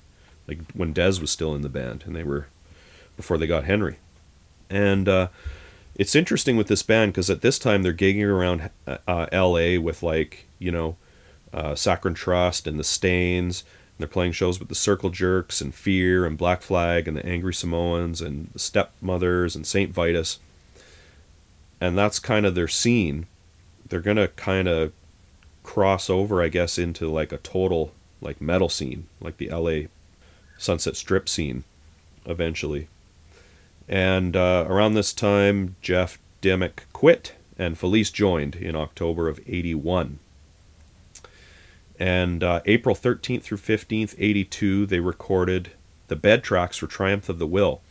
[0.46, 2.46] like when Dez was still in the band, and they were
[3.16, 3.96] before they got Henry.
[4.68, 5.28] And uh,
[5.94, 9.78] it's interesting with this band because at this time they're gigging around uh, L.A.
[9.78, 10.96] with like you know,
[11.52, 13.62] uh, Saccharine Trust and the Stains.
[13.62, 17.24] And they're playing shows with the Circle Jerks and Fear and Black Flag and the
[17.24, 20.38] Angry Samoans and the Stepmothers and Saint Vitus.
[21.80, 23.26] And that's kind of their scene.
[23.88, 24.92] They're gonna kind of
[25.68, 29.88] cross over, I guess, into like a total like metal scene, like the LA
[30.56, 31.64] Sunset Strip scene,
[32.24, 32.88] eventually.
[33.86, 40.18] And uh, around this time, Jeff Dimmick quit, and Felice joined in October of '81.
[42.00, 45.72] And uh, April 13th through 15th, 82, they recorded
[46.06, 47.82] the bed tracks for Triumph of the Will.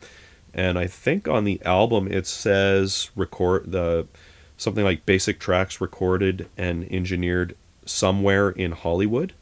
[0.52, 4.08] And I think on the album it says record the
[4.56, 7.56] something like basic tracks recorded and engineered
[7.88, 9.34] somewhere in Hollywood.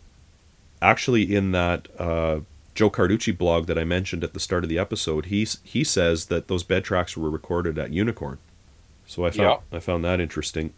[0.82, 2.42] Actually, in that uh,
[2.74, 6.26] Joe Carducci blog that I mentioned at the start of the episode, he he says
[6.28, 8.38] that those bed tracks were recorded at Unicorn.
[9.08, 10.74] So I found I found that interesting.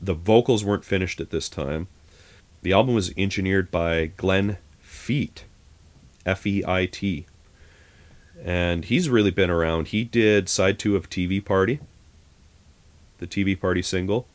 [0.00, 1.88] The vocals weren't finished at this time.
[2.62, 5.44] The album was engineered by Glenn Feit,
[6.26, 7.26] F E I T.
[8.44, 9.88] And he's really been around.
[9.88, 11.80] He did side two of TV Party,
[13.18, 14.28] the TV Party single.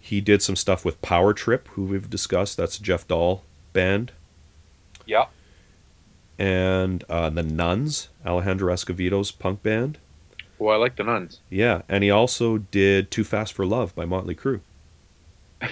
[0.00, 2.56] He did some stuff with Power Trip, who we've discussed.
[2.56, 4.12] That's Jeff Dahl band.
[5.06, 5.26] Yeah.
[6.38, 9.98] And uh, the Nuns, Alejandro Escovedo's punk band.
[10.58, 11.40] Oh, I like the nuns.
[11.48, 14.60] Yeah, and he also did Too Fast for Love by Motley Crue.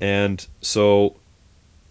[0.00, 1.16] and so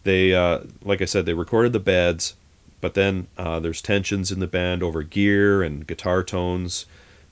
[0.03, 2.35] they, uh, like I said, they recorded the beds,
[2.81, 6.87] but then uh, there's tensions in the band over gear and guitar tones.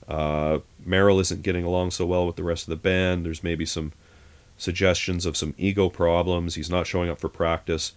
[0.06, 3.24] Uh, Merrill isn't getting along so well with the rest of the band.
[3.24, 3.92] There's maybe some
[4.56, 6.54] suggestions of some ego problems.
[6.54, 7.92] He's not showing up for practice.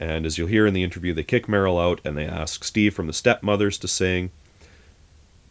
[0.00, 2.94] And as you'll hear in the interview, they kick Merrill out and they ask Steve
[2.94, 4.30] from the Stepmothers to sing.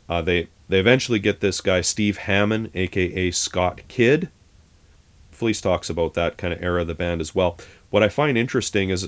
[0.10, 4.30] Uh, they they eventually get this guy Steve Hammond, aka Scott Kidd.
[5.32, 7.58] Felice talks about that kind of era of the band as well.
[7.90, 9.08] What I find interesting is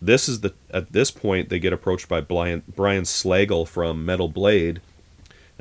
[0.00, 4.28] this is the at this point they get approached by Brian Brian Slagel from Metal
[4.28, 4.80] Blade,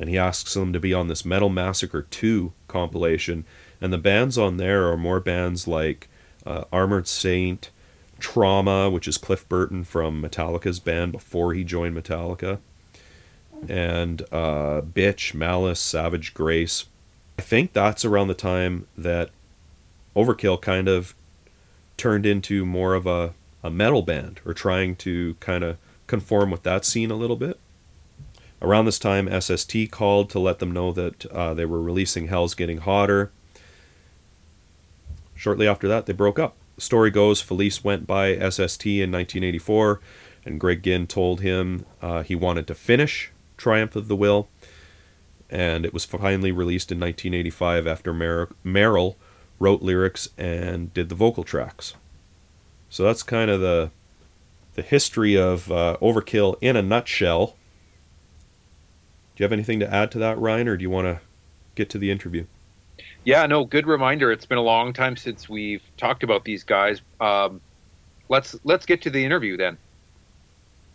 [0.02, 3.46] and he asks them to be on this Metal Massacre 2 compilation.
[3.80, 6.10] And the bands on there are more bands like
[6.44, 7.70] uh, Armored Saint,
[8.20, 12.58] Trauma, which is Cliff Burton from Metallica's band before he joined Metallica,
[13.70, 16.86] and uh, Bitch, Malice, Savage Grace.
[17.38, 19.30] I think that's around the time that
[20.16, 21.14] Overkill kind of
[21.98, 26.64] turned into more of a, a metal band or trying to kind of conform with
[26.64, 27.60] that scene a little bit.
[28.62, 32.54] Around this time, SST called to let them know that uh, they were releasing Hell's
[32.54, 33.32] Getting Hotter.
[35.36, 36.56] Shortly after that, they broke up.
[36.78, 40.00] Story goes Felice went by SST in 1984,
[40.46, 44.48] and Greg Ginn told him uh, he wanted to finish Triumph of the Will,
[45.50, 49.18] and it was finally released in 1985 after Mer- Merrill
[49.60, 51.96] wrote lyrics and did the vocal tracks.
[52.90, 53.92] So that's kind of the
[54.74, 57.58] the history of uh, Overkill in a nutshell.
[59.42, 61.20] Do you have anything to add to that, Ryan, or do you want to
[61.74, 62.46] get to the interview?
[63.24, 64.32] Yeah, no, good reminder.
[64.32, 67.02] It's been a long time since we've talked about these guys.
[67.20, 67.60] Um,
[68.30, 69.80] let's let's get to the interview then.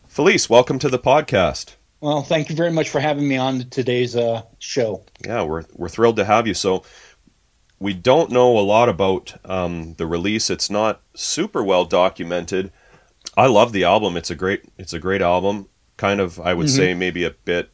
[0.07, 1.75] Felice, welcome to the podcast.
[2.01, 5.03] Well, thank you very much for having me on today's uh, show.
[5.25, 6.55] Yeah, we're we're thrilled to have you.
[6.55, 6.85] So
[7.81, 10.51] we don't know a lot about um, the release.
[10.51, 12.71] It's not super well documented.
[13.37, 14.17] I love the album.
[14.17, 15.69] It's a great it's a great album.
[15.97, 16.77] Kind of, I would mm-hmm.
[16.77, 17.71] say maybe a bit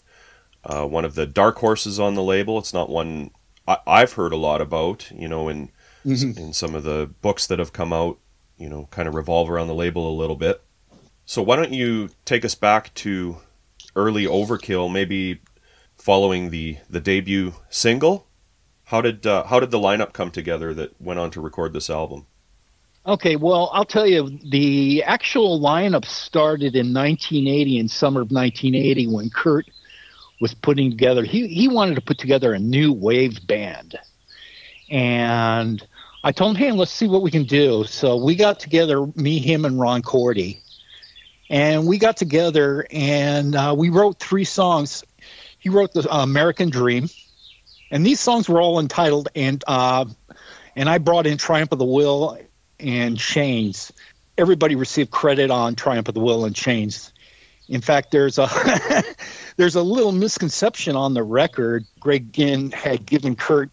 [0.65, 2.59] uh, one of the dark horses on the label.
[2.59, 3.31] It's not one
[3.67, 5.11] I, have heard a lot about.
[5.11, 5.71] You know, in
[6.05, 6.39] mm-hmm.
[6.39, 8.19] in some of the books that have come out.
[8.57, 10.63] You know, kind of revolve around the label a little bit.
[11.25, 13.39] So why don't you take us back to
[13.97, 15.41] early Overkill, maybe
[15.97, 18.27] following the the debut single?
[18.85, 21.91] How did uh, how did the lineup come together that went on to record this
[21.91, 22.27] album?
[23.05, 29.09] Okay, well, I'll tell you, the actual lineup started in 1980, in summer of 1980,
[29.09, 29.67] when Kurt
[30.43, 31.23] was putting together.
[31.23, 33.97] He he wanted to put together a new wave band,
[34.91, 35.87] and
[36.25, 39.39] I told him, "Hey, let's see what we can do." So we got together, me,
[39.39, 40.61] him, and Ron Cordy,
[41.49, 45.05] and we got together and uh, we wrote three songs.
[45.61, 47.09] He wrote the uh, American Dream,
[47.93, 50.07] and these songs were all entitled and uh,
[50.75, 52.37] and I brought in Triumph of the Will
[52.81, 53.93] and Chains.
[54.37, 57.13] Everybody received credit on Triumph of the Will and Chains.
[57.69, 58.49] In fact, there's a
[59.57, 61.85] there's a little misconception on the record.
[62.01, 63.71] Greg Ginn had given Kurt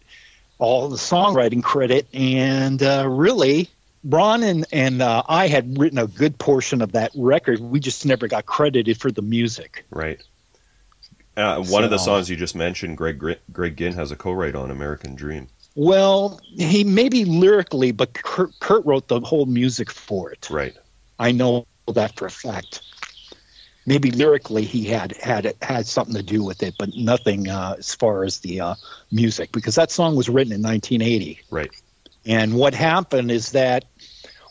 [0.58, 3.68] all the songwriting credit, and uh, really,
[4.04, 7.60] Ron and, and uh, I had written a good portion of that record.
[7.60, 9.84] We just never got credited for the music.
[9.90, 10.22] Right.
[11.36, 14.54] Uh, one so, of the songs you just mentioned, Greg Greg Ginn has a co-write
[14.54, 20.30] on "American Dream." Well, he maybe lyrically, but Kurt, Kurt wrote the whole music for
[20.30, 20.48] it.
[20.50, 20.76] Right.
[21.18, 22.82] I know that for a fact.
[23.90, 27.74] Maybe lyrically he had had it had something to do with it, but nothing uh,
[27.76, 28.74] as far as the uh,
[29.10, 31.40] music because that song was written in 1980.
[31.50, 31.72] Right.
[32.24, 33.86] And what happened is that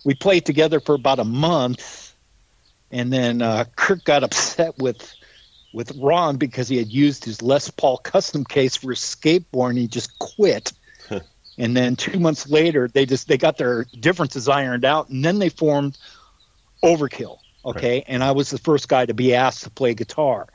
[0.04, 2.14] we played together for about a month,
[2.92, 5.16] and then uh, Kirk got upset with
[5.74, 9.80] with Ron because he had used his Les Paul custom case for his skateboard, and
[9.80, 10.74] he just quit.
[11.58, 15.40] and then two months later, they just they got their differences ironed out, and then
[15.40, 15.98] they formed
[16.84, 17.39] Overkill.
[17.66, 18.04] Okay, right.
[18.08, 20.48] and I was the first guy to be asked to play guitar.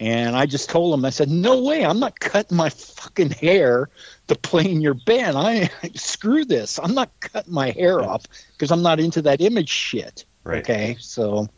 [0.00, 3.90] And I just told him, I said, no way, I'm not cutting my fucking hair
[4.28, 5.36] to play in your band.
[5.36, 6.78] I screw this.
[6.78, 10.24] I'm not cutting my hair off because I'm not into that image shit.
[10.44, 10.60] Right.
[10.60, 11.48] Okay, so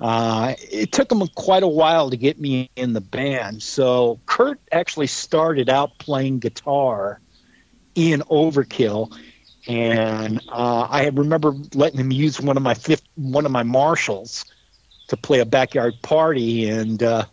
[0.00, 3.62] uh, it took him quite a while to get me in the band.
[3.62, 7.20] So Kurt actually started out playing guitar
[7.94, 9.14] in Overkill,
[9.68, 14.46] and uh, I remember letting him use one of my fifth, one of my Marshalls
[15.08, 17.26] to play a backyard party, and uh,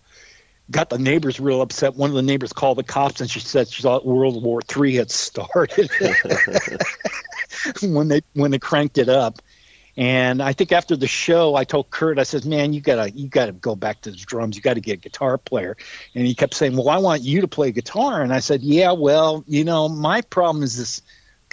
[0.69, 1.95] got the neighbors real upset.
[1.95, 4.95] One of the neighbors called the cops, and she said she thought World War III
[4.95, 5.89] had started
[7.82, 9.39] when they when they cranked it up.
[9.98, 13.30] And I think after the show, I told Kurt, I said, "Man, you gotta you
[13.30, 14.58] gotta go back to the drums.
[14.58, 15.78] You got to get a guitar player."
[16.13, 18.91] And he kept saying, "Well, I want you to play guitar." And I said, "Yeah,
[18.91, 21.02] well, you know, my problem is this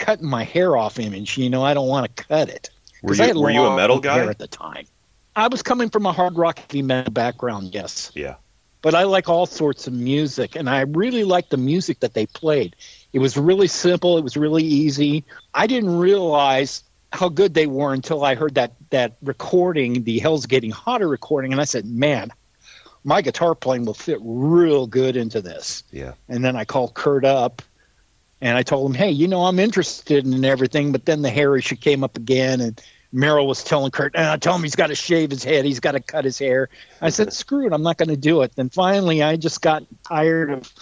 [0.05, 1.39] cutting my hair off image.
[1.39, 2.71] You know, I don't want to cut it."
[3.03, 4.87] Were you, were you a metal guy at the time?
[5.35, 8.13] I was coming from a hard rock heavy metal background, yes.
[8.15, 8.37] Yeah
[8.83, 12.27] but I like all sorts of music, and I really like the music that they
[12.27, 12.77] played.
[13.13, 14.19] It was really simple.
[14.19, 15.25] It was really easy.
[15.55, 20.47] I didn't realize how good they were until I heard that that recording, the Hell's
[20.47, 22.33] Getting Hotter recording, and I said, "Man,
[23.05, 26.13] my guitar playing will fit real good into this." Yeah.
[26.29, 27.63] And then I called Kurt up,
[28.43, 31.57] and I told him, "Hey, you know, I'm interested in everything," but then the hair
[31.57, 32.79] issue came up again, and
[33.13, 35.93] Merrill was telling Kurt, uh, tell him he's got to shave his head, he's got
[35.93, 36.69] to cut his hair.
[37.01, 38.57] I said, screw it, I'm not going to do it.
[38.57, 40.73] Then finally, I just got tired of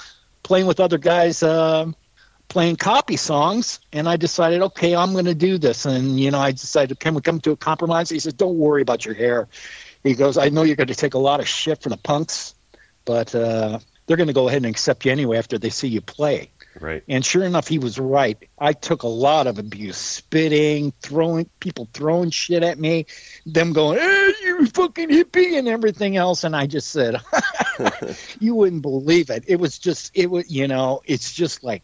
[0.43, 1.91] playing with other guys uh,
[2.49, 5.87] playing copy songs, and I decided, okay, I'm going to do this.
[5.87, 8.11] And you know, I decided, can we come to a compromise?
[8.11, 9.49] He said, don't worry about your hair.
[10.03, 12.55] He goes, I know you're going to take a lot of shit from the punks,
[13.05, 16.01] but uh, they're going to go ahead and accept you anyway after they see you
[16.01, 16.51] play.
[16.81, 17.05] Right.
[17.09, 18.39] And sure enough, he was right.
[18.59, 23.05] I took a lot of abuse, spitting, throwing people throwing shit at me,
[23.45, 26.43] them going, "Hey, you fucking hippie," and everything else.
[26.43, 27.21] And I just said,
[28.41, 31.83] "You wouldn't believe it." It was just, it was, you know, it's just like,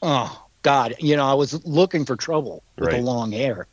[0.00, 2.96] oh God, you know, I was looking for trouble with right.
[2.96, 3.66] the long hair.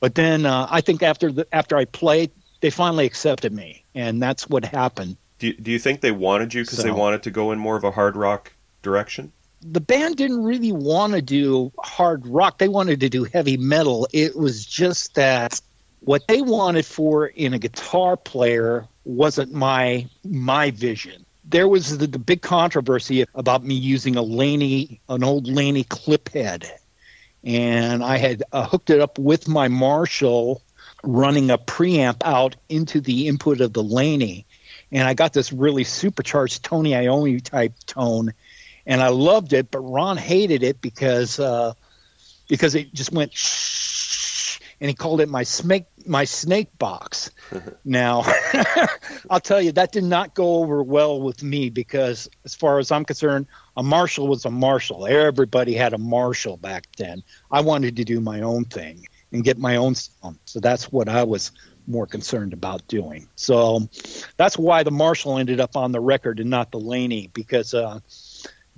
[0.00, 2.30] But then uh, I think after the after I played,
[2.60, 5.16] they finally accepted me, and that's what happened.
[5.38, 7.58] Do you, do you think they wanted you because so, they wanted to go in
[7.58, 9.32] more of a hard rock direction?
[9.62, 12.58] The band didn't really want to do hard rock.
[12.58, 14.06] They wanted to do heavy metal.
[14.12, 15.60] It was just that
[16.00, 21.24] what they wanted for in a guitar player wasn't my my vision.
[21.44, 26.28] There was the, the big controversy about me using a Laney, an old Laney clip
[26.28, 26.70] head,
[27.42, 30.60] and I had uh, hooked it up with my Marshall,
[31.02, 34.44] running a preamp out into the input of the Laney
[34.90, 38.32] and I got this really supercharged Tony Iommi type tone,
[38.88, 39.70] and I loved it.
[39.70, 41.74] But Ron hated it because uh,
[42.48, 47.30] because it just went shh, and he called it my snake my snake box.
[47.84, 48.24] now,
[49.30, 52.90] I'll tell you that did not go over well with me because, as far as
[52.90, 53.46] I'm concerned,
[53.76, 55.06] a Marshall was a Marshall.
[55.06, 57.22] Everybody had a Marshall back then.
[57.52, 61.08] I wanted to do my own thing and get my own sound, so that's what
[61.10, 61.52] I was
[61.86, 63.28] more concerned about doing.
[63.34, 63.88] So
[64.36, 67.74] that's why the Marshall ended up on the record and not the Laney because.
[67.74, 68.00] Uh,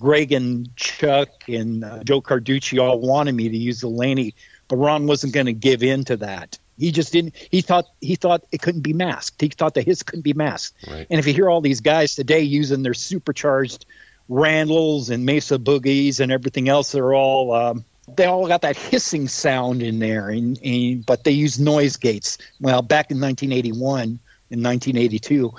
[0.00, 4.34] Greg and Chuck and uh, Joe Carducci all wanted me to use the Laney,
[4.66, 6.58] but Ron wasn't going to give in to that.
[6.78, 7.36] He just didn't.
[7.36, 9.42] He thought he thought it couldn't be masked.
[9.42, 10.88] He thought that his couldn't be masked.
[10.88, 11.06] Right.
[11.10, 13.84] And if you hear all these guys today using their supercharged
[14.30, 17.84] Randalls and Mesa Boogies and everything else, they're all um,
[18.16, 22.38] they all got that hissing sound in there, and, and but they use noise gates.
[22.60, 24.18] Well, back in 1981
[24.50, 25.52] and 1982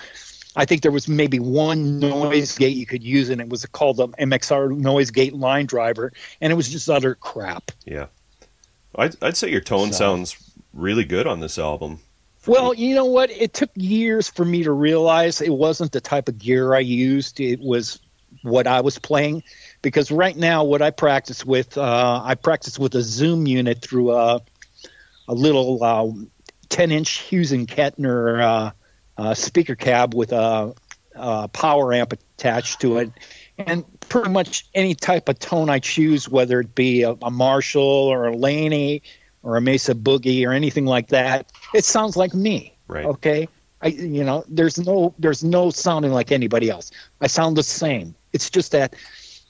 [0.55, 3.97] I think there was maybe one noise gate you could use, and it was called
[3.97, 6.11] the MXR noise gate line driver,
[6.41, 7.71] and it was just utter crap.
[7.85, 8.07] Yeah,
[8.95, 10.35] I'd, I'd say your tone So- sounds
[10.73, 11.99] really good on this album.
[12.47, 13.29] Well, you know what?
[13.29, 17.39] It took years for me to realize it wasn't the type of gear I used.
[17.39, 17.99] It was
[18.41, 19.43] what I was playing.
[19.83, 24.13] Because right now, what I practice with, uh, I practice with a Zoom unit through
[24.13, 24.41] a,
[25.27, 26.11] a little uh,
[26.69, 28.71] 10 inch Hughes and Kettner uh,
[29.21, 30.73] uh, speaker cab with a,
[31.15, 33.11] a power amp attached to it.
[33.57, 37.81] And pretty much any type of tone I choose, whether it be a, a Marshall
[37.83, 39.03] or a Laney
[39.43, 42.75] or a Mesa Boogie or anything like that, it sounds like me.
[42.87, 43.05] Right.
[43.05, 43.47] Okay.
[43.83, 46.91] I, you know, there's no, there's no sounding like anybody else.
[47.19, 48.15] I sound the same.
[48.33, 48.95] It's just that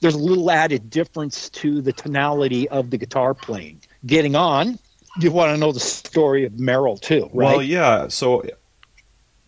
[0.00, 3.80] there's a little added difference to the tonality of the guitar playing.
[4.04, 4.78] Getting on,
[5.20, 7.56] you want to know the story of Merrill too, right?
[7.56, 8.08] Well, yeah.
[8.08, 8.42] So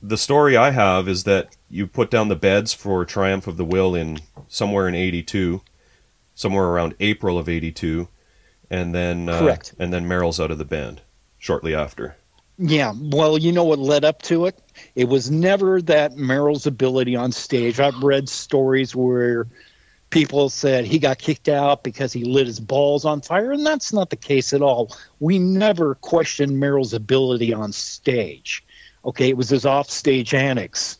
[0.07, 3.65] the story I have is that you put down the beds for Triumph of the
[3.65, 5.63] Will in somewhere in '82,
[6.35, 8.09] somewhere around April of '82,
[8.71, 9.75] and then uh, Correct.
[9.79, 11.01] and then Merrill's out of the band
[11.39, 12.17] shortly after.
[12.59, 14.61] Yeah, well, you know what led up to it?
[14.95, 17.81] It was never that Merrill's ability on stage.
[17.81, 19.49] I've read stories where
[20.11, 23.93] people said he got kicked out because he lit his balls on fire, and that's
[23.93, 24.97] not the case at all.
[25.19, 28.65] We never questioned Merrill's ability on stage.
[29.05, 30.99] Okay, it was his off-stage annex.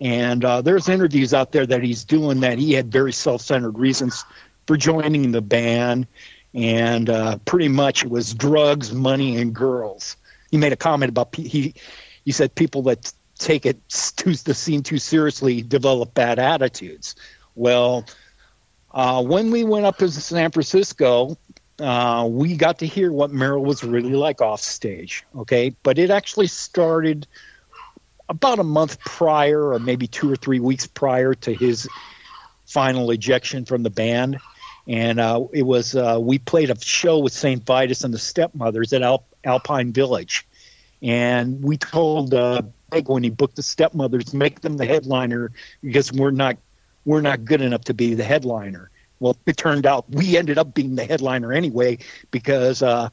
[0.00, 4.24] And uh, there's interviews out there that he's doing that he had very self-centered reasons
[4.66, 6.06] for joining the band,
[6.54, 10.16] and uh, pretty much it was drugs, money, and girls
[10.50, 11.74] he made a comment about he
[12.24, 17.14] he said people that take it too, the scene too seriously develop bad attitudes.
[17.54, 18.04] Well,
[18.92, 21.38] uh, when we went up to San Francisco,
[21.80, 25.24] uh, we got to hear what Merrill was really like off stage.
[25.36, 27.26] Okay, but it actually started
[28.28, 31.88] about a month prior, or maybe two or three weeks prior to his
[32.66, 34.38] final ejection from the band.
[34.86, 37.64] And uh, it was uh, we played a show with St.
[37.64, 40.46] Vitus and the Stepmothers at Al- Alpine Village,
[41.02, 46.12] and we told uh, Greg when he booked the Stepmothers, make them the headliner because
[46.12, 46.56] we're not
[47.04, 48.90] we're not good enough to be the headliner.
[49.20, 51.98] Well, it turned out we ended up being the headliner anyway
[52.30, 53.10] because uh,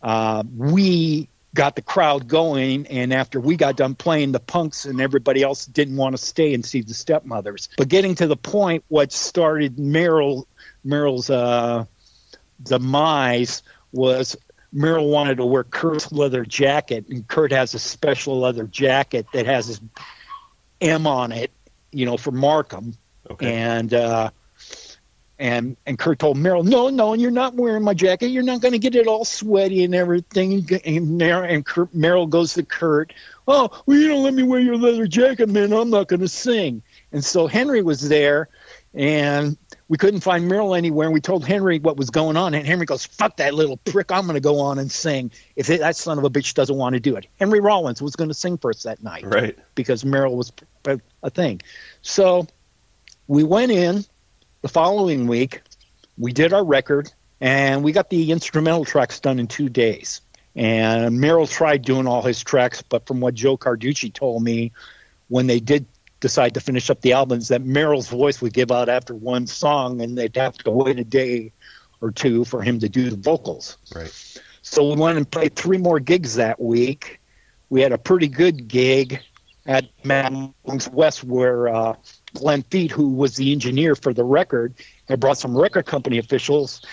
[0.00, 5.00] uh, we got the crowd going, and after we got done playing, the punks and
[5.00, 7.68] everybody else didn't want to stay and see the Stepmothers.
[7.76, 10.46] But getting to the point, what started Merrill
[10.84, 11.84] Merrill's uh,
[12.62, 14.36] demise was
[14.72, 19.46] Merrill wanted to wear Kurt's leather jacket, and Kurt has a special leather jacket that
[19.46, 19.80] has his
[20.80, 21.50] M on it,
[21.92, 22.96] you know, for Markham.
[23.30, 23.54] Okay.
[23.54, 24.30] And uh,
[25.38, 28.28] and and Kurt told Merrill, "No, no, you're not wearing my jacket.
[28.28, 32.26] You're not going to get it all sweaty and everything." And, Merrill, and Kurt, Merrill
[32.26, 33.12] goes to Kurt,
[33.48, 35.72] "Oh, well, you don't let me wear your leather jacket, man.
[35.72, 36.82] I'm not going to sing."
[37.12, 38.48] And so Henry was there,
[38.94, 39.56] and
[39.88, 41.06] we couldn't find Merrill anywhere.
[41.08, 44.12] And we told Henry what was going on, and Henry goes, "Fuck that little prick!
[44.12, 46.76] I'm going to go on and sing if it, that son of a bitch doesn't
[46.76, 49.58] want to do it." Henry Rollins was going to sing for us that night Right.
[49.74, 50.52] because Merrill was
[51.24, 51.60] a thing.
[52.02, 52.46] So
[53.26, 54.04] we went in
[54.64, 55.60] the following week.
[56.16, 60.22] We did our record, and we got the instrumental tracks done in two days.
[60.56, 64.72] And Merrill tried doing all his tracks, but from what Joe Carducci told me,
[65.28, 65.84] when they did
[66.20, 70.00] decide to finish up the albums, that Merrill's voice would give out after one song,
[70.00, 71.52] and they'd have to wait a day
[72.00, 73.76] or two for him to do the vocals.
[73.94, 74.40] Right.
[74.62, 77.20] So we went and played three more gigs that week.
[77.68, 79.20] We had a pretty good gig
[79.66, 81.96] at Madden's West where uh,
[82.34, 84.74] Glenn Feit, who was the engineer for the record,
[85.08, 86.84] had brought some record company officials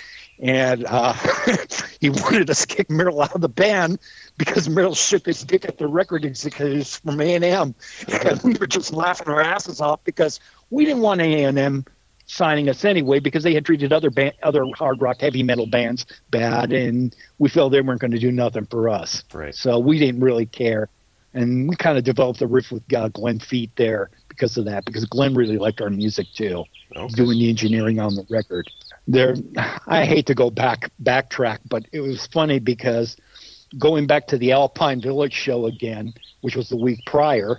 [0.42, 1.14] and uh,
[2.02, 4.00] he wanted us to kick Merrill out of the band
[4.38, 7.76] because Merrill shook his dick at the record executives from A and M,
[8.26, 10.40] and we were just laughing our asses off because
[10.72, 11.86] we didn't want A and M
[12.26, 16.06] signing us anyway because they had treated other band, other hard rock heavy metal bands
[16.32, 19.24] bad, and we felt they weren't going to do nothing for us.
[19.34, 19.54] Right.
[19.54, 20.90] So we didn't really care,
[21.36, 24.86] and we kind of developed a riff with uh, Glenn Feit there because of that
[24.86, 26.66] because Glenn really liked our music too,
[26.96, 27.14] Okay.
[27.14, 28.70] doing the engineering on the record.
[29.08, 29.36] There,
[29.88, 33.16] I hate to go back backtrack, but it was funny because
[33.78, 37.58] going back to the Alpine Village show again, which was the week prior.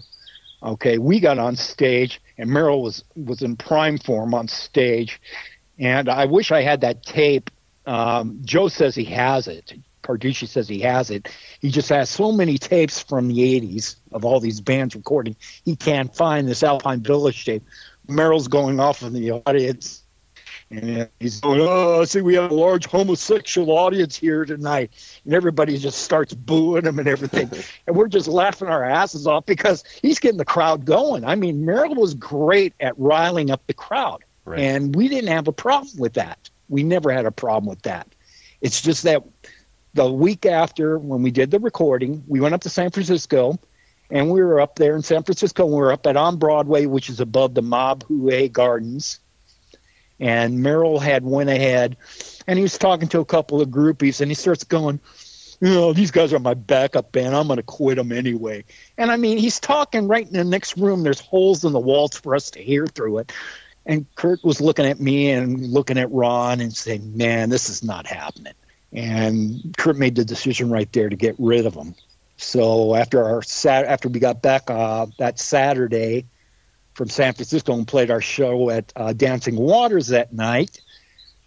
[0.63, 5.21] Okay, we got on stage and Merrill was was in prime form on stage,
[5.79, 7.51] and I wish I had that tape.
[7.87, 9.73] Um, Joe says he has it.
[10.03, 11.29] Carducci says he has it.
[11.61, 15.37] He just has so many tapes from the '80s of all these bands recording.
[15.65, 17.65] He can't find this Alpine Village tape.
[18.09, 20.03] Merrill's going off in the audience
[20.73, 24.91] and he's going, oh, I see we have a large homosexual audience here tonight.
[25.25, 27.51] And everybody just starts booing him and everything.
[27.87, 31.25] and we're just laughing our asses off because he's getting the crowd going.
[31.25, 34.25] I mean, Merrill was great at riling up the crowd.
[34.47, 34.61] Right.
[34.61, 36.51] And we didn't have a problem with that.
[36.71, 38.09] We never had a problem with that.
[38.63, 39.23] It's just that
[39.95, 43.59] the week after when we did the recording, we went up to San Francisco
[44.11, 45.65] and we were up there in San Francisco.
[45.65, 49.21] And we were up at On Broadway, which is above the Mabuhay Gardens
[50.21, 51.97] and Merrill had went ahead
[52.47, 55.01] and he was talking to a couple of groupies and he starts going,
[55.61, 57.37] you know, these guys are my backup band.
[57.37, 58.65] I'm going to quit them anyway.
[58.99, 61.03] And I mean, he's talking right in the next room.
[61.03, 63.33] There's holes in the walls for us to hear through it.
[63.85, 67.83] And Kurt was looking at me and looking at Ron and saying, man, this is
[67.83, 68.55] not happening.
[68.93, 71.95] And Kurt made the decision right there to get rid of them.
[72.37, 76.27] So after our sat after we got back uh, that Saturday,
[76.95, 80.81] from San Francisco and played our show at uh, Dancing Waters that night,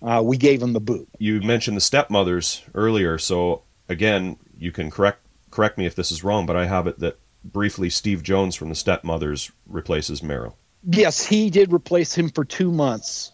[0.01, 1.07] uh, we gave him the boot.
[1.19, 5.19] You mentioned the stepmothers earlier, so again, you can correct
[5.51, 8.69] correct me if this is wrong, but I have it that briefly Steve Jones from
[8.69, 10.57] the stepmothers replaces Merrill.
[10.87, 13.31] Yes, he did replace him for two months.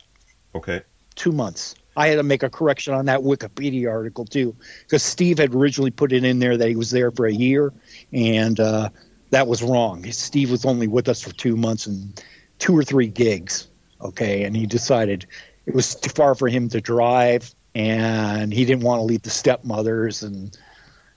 [0.53, 0.81] Okay.
[1.15, 1.75] Two months.
[1.95, 5.91] I had to make a correction on that Wikipedia article too, because Steve had originally
[5.91, 7.73] put it in there that he was there for a year,
[8.13, 8.89] and uh,
[9.31, 10.09] that was wrong.
[10.11, 12.23] Steve was only with us for two months and
[12.59, 13.67] two or three gigs.
[14.01, 15.27] Okay, and he decided
[15.65, 19.29] it was too far for him to drive, and he didn't want to leave the
[19.29, 20.23] stepmothers.
[20.23, 20.57] And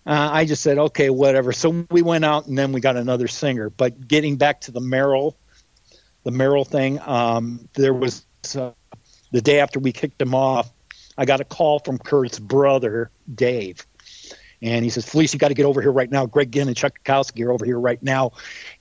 [0.07, 1.53] uh, I just said, okay, whatever.
[1.53, 3.71] So we went out, and then we got another singer.
[3.71, 5.37] But getting back to the Merrill,
[6.25, 8.73] the Merrill thing, um, there was uh,
[9.35, 10.71] the day after we kicked him off.
[11.19, 13.87] I got a call from Kurt's brother, Dave
[14.65, 16.25] and he says, Felice, you got to get over here right now.
[16.25, 18.33] Greg Ginn and Chuck Dukowski are over here right now.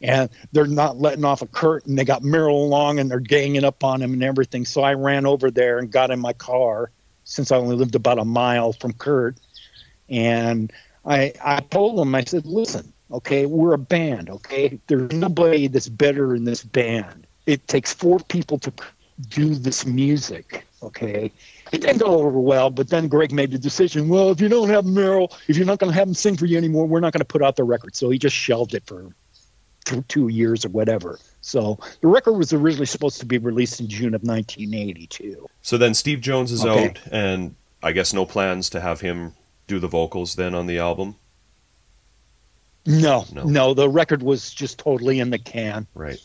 [0.02, 1.96] And they're not letting off a curtain.
[1.96, 4.64] They got Merrill along and they're ganging up on him and everything.
[4.64, 6.90] So I ran over there and got in my car
[7.26, 9.36] since I only lived about a mile from Kurt.
[10.08, 10.72] And
[11.06, 14.80] I, I told him, I said, listen, okay, we're a band, okay?
[14.88, 17.28] There's nobody that's better in this band.
[17.46, 18.72] It takes four people to
[19.30, 21.32] do this music, okay?
[21.72, 24.08] It didn't go over well, but then Greg made the decision.
[24.10, 26.46] Well, if you don't have Merrill, if you're not going to have him sing for
[26.46, 27.96] you anymore, we're not going to put out the record.
[27.96, 29.14] So he just shelved it for
[29.86, 31.20] th- two years or whatever.
[31.42, 35.48] So the record was originally supposed to be released in June of 1982.
[35.62, 36.90] So then Steve Jones is Okay.
[36.90, 39.34] out, and I guess no plans to have him
[39.68, 41.16] do the vocals then on the album.
[42.86, 43.44] No, No.
[43.46, 45.88] no, the record was just totally in the can.
[45.96, 46.20] Right.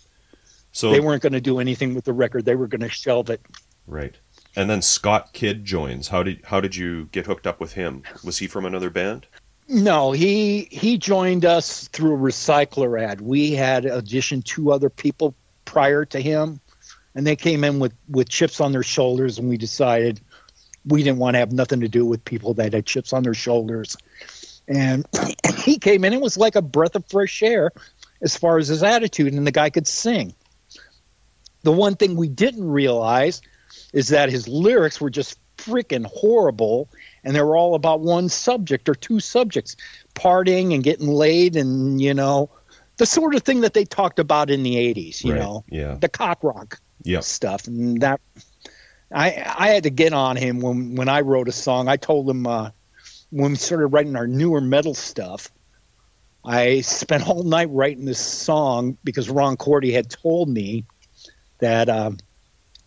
[0.72, 2.44] So They weren't going to do anything with the record.
[2.44, 3.40] They were going to shelve it.
[3.86, 4.14] right.
[4.56, 6.08] And then Scott Kidd joins.
[6.08, 8.02] How did how did you get hooked up with him?
[8.24, 9.26] Was he from another band?
[9.68, 13.20] No, he he joined us through a recycler ad.
[13.20, 16.60] We had auditioned two other people prior to him,
[17.14, 20.20] and they came in with with chips on their shoulders, and we decided
[20.86, 23.34] we didn't want to have nothing to do with people that had chips on their
[23.34, 23.96] shoulders.
[24.66, 25.06] And
[25.58, 27.70] he came in; it was like a breath of fresh air,
[28.22, 30.34] as far as his attitude, and the guy could sing.
[31.68, 33.42] The one thing we didn't realize
[33.92, 36.88] is that his lyrics were just freaking horrible
[37.22, 39.76] and they were all about one subject or two subjects
[40.14, 42.48] partying and getting laid and you know
[42.96, 45.40] the sort of thing that they talked about in the 80s you Right.
[45.40, 45.98] know Yeah.
[46.00, 47.22] the cock rock Yep.
[47.22, 48.18] stuff and that
[49.12, 49.26] i
[49.58, 52.46] i had to get on him when when i wrote a song i told him
[52.46, 52.70] uh
[53.28, 55.50] when we started writing our newer metal stuff
[56.46, 60.86] i spent all night writing this song because ron cordy had told me
[61.58, 62.18] that um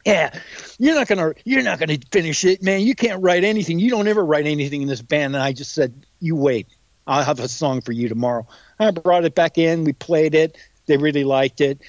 [0.05, 0.39] yeah,
[0.79, 2.81] you're not gonna you're not gonna finish it, man.
[2.81, 3.79] You can't write anything.
[3.79, 5.35] You don't ever write anything in this band.
[5.35, 6.67] And I just said, you wait.
[7.07, 8.47] I'll have a song for you tomorrow.
[8.79, 9.83] I brought it back in.
[9.83, 10.57] We played it.
[10.85, 11.81] They really liked it.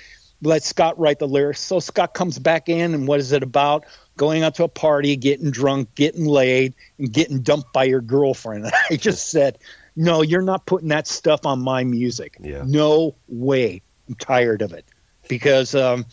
[0.43, 1.61] let Scott write the lyrics.
[1.61, 3.85] So Scott comes back in, and what is it about?
[4.16, 8.70] Going out to a party, getting drunk, getting laid, and getting dumped by your girlfriend.
[8.91, 9.59] I just said,
[9.97, 12.37] no, you're not putting that stuff on my music.
[12.41, 12.62] Yeah.
[12.66, 13.83] No way.
[14.09, 14.85] I'm tired of it.
[15.28, 16.05] Because um,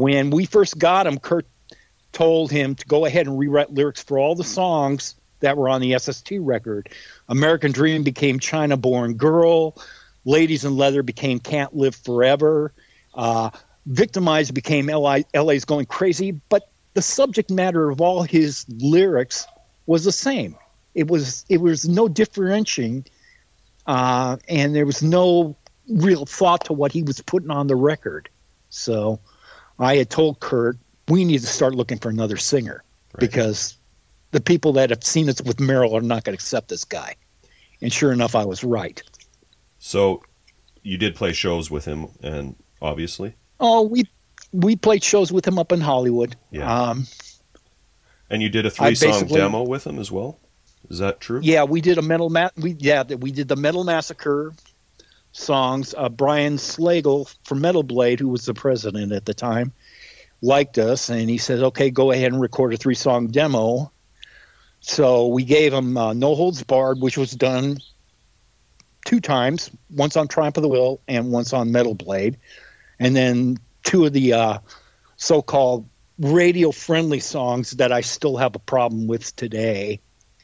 [0.00, 1.46] when we first got him, Kurt
[2.12, 5.82] told him to go ahead and rewrite lyrics for all the songs that were on
[5.82, 6.88] the SST record.
[7.28, 9.76] American Dream became China Born Girl.
[10.24, 12.72] Ladies in Leather became Can't Live Forever.
[13.14, 13.50] Uh,
[13.86, 16.32] Victimized became LA, LA's Going Crazy.
[16.32, 19.46] But the subject matter of all his lyrics
[19.86, 20.56] was the same.
[20.94, 23.04] It was it was no differentiating,
[23.86, 25.56] uh, and there was no
[25.88, 28.28] real thought to what he was putting on the record.
[28.70, 29.20] So
[29.80, 30.78] I had told Kurt
[31.08, 33.20] we need to start looking for another singer Right.
[33.20, 33.76] because
[34.30, 37.16] the people that have seen us with Merrill are not going to accept this guy.
[37.82, 39.02] And sure enough, I was right.
[39.78, 40.22] So
[40.82, 44.04] you did play shows with him, and obviously, Oh, we
[44.52, 46.36] we played shows with him up in Hollywood.
[46.50, 46.72] Yeah.
[46.90, 47.06] Um,
[48.30, 50.38] and you did a three-song demo with him as well.
[50.88, 51.40] Is that true?
[51.42, 54.52] yeah, we did a metal ma- we yeah we did the Metal Massacre
[55.32, 55.94] songs.
[55.96, 59.72] Uh, Brian Slagel from Metal Blade, who was the president at the time,
[60.42, 63.92] liked us, and he said, "Okay, go ahead and record a three-song demo."
[64.80, 67.78] So we gave him uh, No Holds Barred, which was done
[69.04, 72.38] two times, once on Triumph of the Will and once on Metal Blade,
[72.98, 74.58] and then two of the uh,
[75.16, 80.00] so-called radio-friendly songs that I still have a problem with today,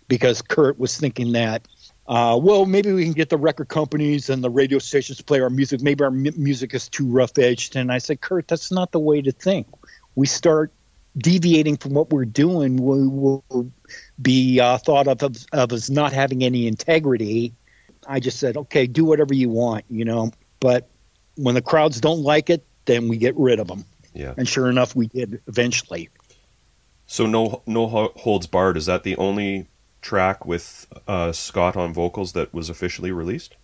[0.08, 1.66] because Kurt was thinking that.
[2.08, 5.40] Uh, well, maybe we can get the record companies and the radio stations to play
[5.40, 5.82] our music.
[5.82, 7.74] Maybe our mu- music is too rough edged.
[7.74, 9.66] And I said, Kurt, that's not the way to think.
[10.14, 10.72] We start
[11.18, 13.72] deviating from what we're doing, we will
[14.20, 17.54] be uh, thought of, of of as not having any integrity.
[18.06, 20.30] I just said, okay, do whatever you want, you know.
[20.60, 20.88] But
[21.36, 23.84] when the crowds don't like it, then we get rid of them.
[24.14, 24.34] Yeah.
[24.36, 26.08] And sure enough, we did eventually.
[27.06, 27.86] So no no
[28.16, 28.76] holds barred.
[28.76, 29.68] Is that the only
[30.06, 33.56] track with uh, Scott on vocals that was officially released?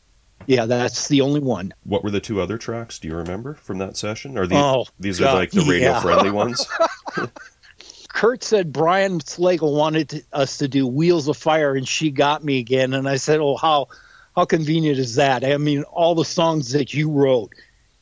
[0.48, 1.72] Yeah, that's the only one.
[1.84, 2.98] What were the two other tracks?
[2.98, 4.36] Do you remember from that session?
[4.36, 6.00] Are the, Oh, these God, are like the radio yeah.
[6.00, 6.66] friendly ones?
[8.08, 12.42] Kurt said Brian Slagel wanted to, us to do Wheels of Fire, and she got
[12.42, 12.92] me again.
[12.92, 13.88] And I said, "Oh, how
[14.34, 15.44] how convenient is that?
[15.44, 17.52] I mean, all the songs that you wrote.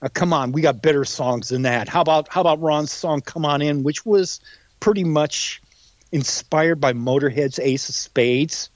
[0.03, 1.89] Uh, come on, we got better songs than that.
[1.89, 4.41] How about how about Ron's song "Come On In," which was
[4.81, 5.61] pretty much
[6.13, 8.71] inspired by Motorhead's Ace of Spades.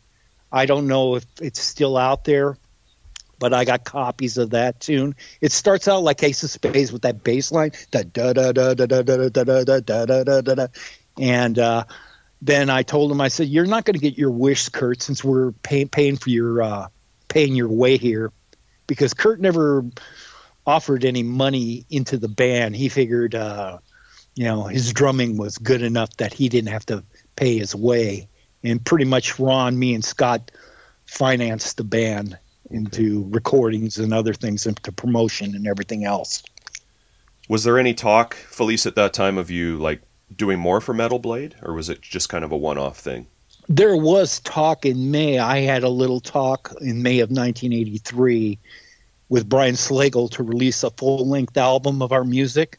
[0.53, 2.57] I don't know if it's still out there,
[3.39, 5.16] but I got copies of that tune.
[5.41, 8.74] It starts out like Ace of Spades with that bass line, da da da da
[8.74, 10.66] da da da da da da da da.
[11.18, 11.85] And uh,
[12.41, 15.24] then I told him, I said, "You're not going to get your wish, Kurt, since
[15.24, 16.89] we're pay- paying for your uh,
[17.28, 18.32] paying your way here,"
[18.87, 19.85] because Kurt never
[20.66, 22.74] offered any money into the band.
[22.76, 23.78] He figured, uh,
[24.35, 27.05] you know, his drumming was good enough that he didn't have to
[27.37, 28.28] pay his way.
[28.62, 30.51] And pretty much Ron, me, and Scott
[31.07, 32.39] financed the band
[32.70, 36.43] into recordings and other things, into promotion and everything else.
[37.49, 40.01] was there any talk, Felice, at that time of you like
[40.35, 43.26] doing more for Metal Blade, or was it just kind of a one off thing?
[43.68, 45.39] There was talk in May.
[45.39, 48.59] I had a little talk in May of 1983
[49.28, 52.78] with Brian Slagel to release a full length album of our music,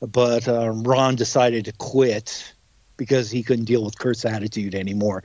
[0.00, 2.52] but uh, Ron decided to quit
[3.00, 5.24] because he couldn't deal with Kurt's attitude anymore.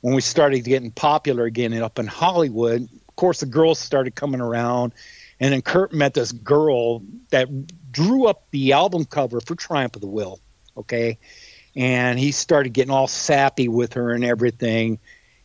[0.00, 4.40] When we started getting popular again up in Hollywood, of course, the girls started coming
[4.40, 4.92] around,
[5.40, 7.48] and then Kurt met this girl that
[7.90, 10.38] drew up the album cover for Triumph of the Will.
[10.76, 11.18] Okay,
[11.74, 15.00] and he started getting all sappy with her and everything.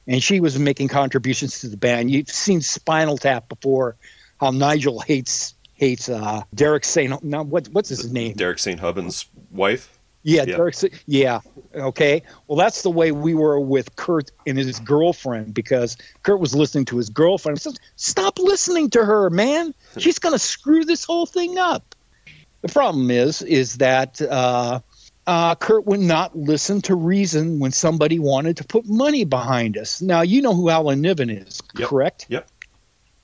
[0.05, 2.11] And she was making contributions to the band.
[2.11, 3.95] You've seen Spinal Tap before,
[4.39, 7.23] how Nigel hates hates uh, Derek Saint.
[7.23, 8.33] Now, what, what's his name?
[8.33, 8.79] Derek St.
[8.79, 9.97] Hubbins' wife?
[10.23, 10.57] Yeah, Yeah.
[10.57, 10.75] Derek.
[11.07, 11.39] Yeah.
[11.75, 12.21] Okay.
[12.47, 16.85] Well, that's the way we were with Kurt and his girlfriend because Kurt was listening
[16.85, 17.59] to his girlfriend.
[17.59, 19.73] Said, "Stop listening to her, man.
[19.97, 21.95] She's going to screw this whole thing up."
[22.61, 24.81] The problem is, is that uh,
[25.25, 30.01] uh, Kurt would not listen to reason when somebody wanted to put money behind us.
[30.01, 31.87] Now, you know who Alan Niven is, Yep.
[31.89, 32.25] correct?
[32.29, 32.47] Yep.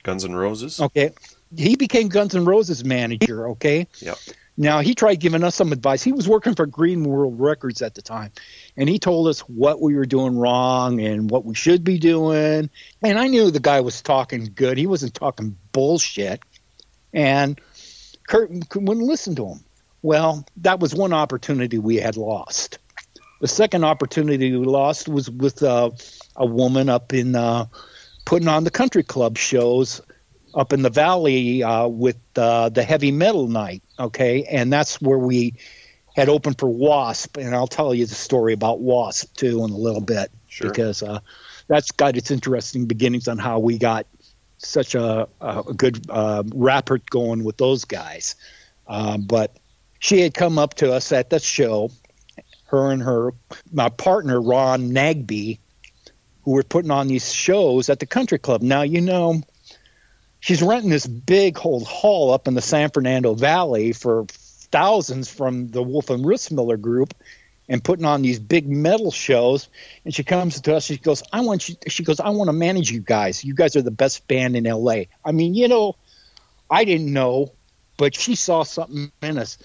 [0.01, 0.79] Guns and Roses?
[0.79, 1.11] Okay.
[1.55, 3.87] He became Guns N' Roses manager, okay?
[3.99, 4.17] Yep.
[4.59, 6.01] Now, he tried giving us some advice.
[6.01, 8.31] He was working for Green World Records at the time,
[8.75, 12.71] and he told us what we were doing wrong and what we should be doing.
[13.03, 14.79] And I knew the guy was talking good.
[14.79, 16.41] He wasn't talking bullshit.
[17.13, 17.61] And
[18.27, 19.59] Kurt wouldn't listen to him.
[20.01, 22.79] Well, that was one opportunity we had lost.
[23.41, 25.91] The second opportunity we lost was with uh,
[26.35, 27.67] a woman up in uh,
[28.25, 30.01] putting on the country club shows
[30.57, 33.83] up in the valley uh, with uh, the heavy metal night.
[33.99, 35.53] Okay, and that's where we
[36.15, 39.77] had opened for Wasp, and I'll tell you the story about Wasp too in a
[39.77, 40.69] little bit Sure.
[40.69, 41.19] because uh,
[41.67, 44.07] that's got its interesting beginnings on how we got
[44.57, 48.35] such a, a good uh, rapport going with those guys.
[48.87, 49.55] Um, but
[49.99, 51.91] she had come up to us at the show,
[52.65, 53.33] her and her
[53.71, 55.59] my partner Ron Nagby,
[56.41, 58.63] who were putting on these shows at the country club.
[58.63, 59.43] Now you know
[60.39, 64.25] she's renting this big old hall up in the San Fernando Valley for
[64.71, 67.13] thousands from the Wolf and Rissmiller group
[67.69, 69.67] and putting on these big metal shows.
[70.05, 72.53] And she comes to us she goes I want you she goes I want to
[72.53, 73.43] manage you guys.
[73.43, 75.95] You guys are the best band in LA I mean you know
[76.69, 77.53] I didn't know
[77.97, 79.57] but she saw something in us.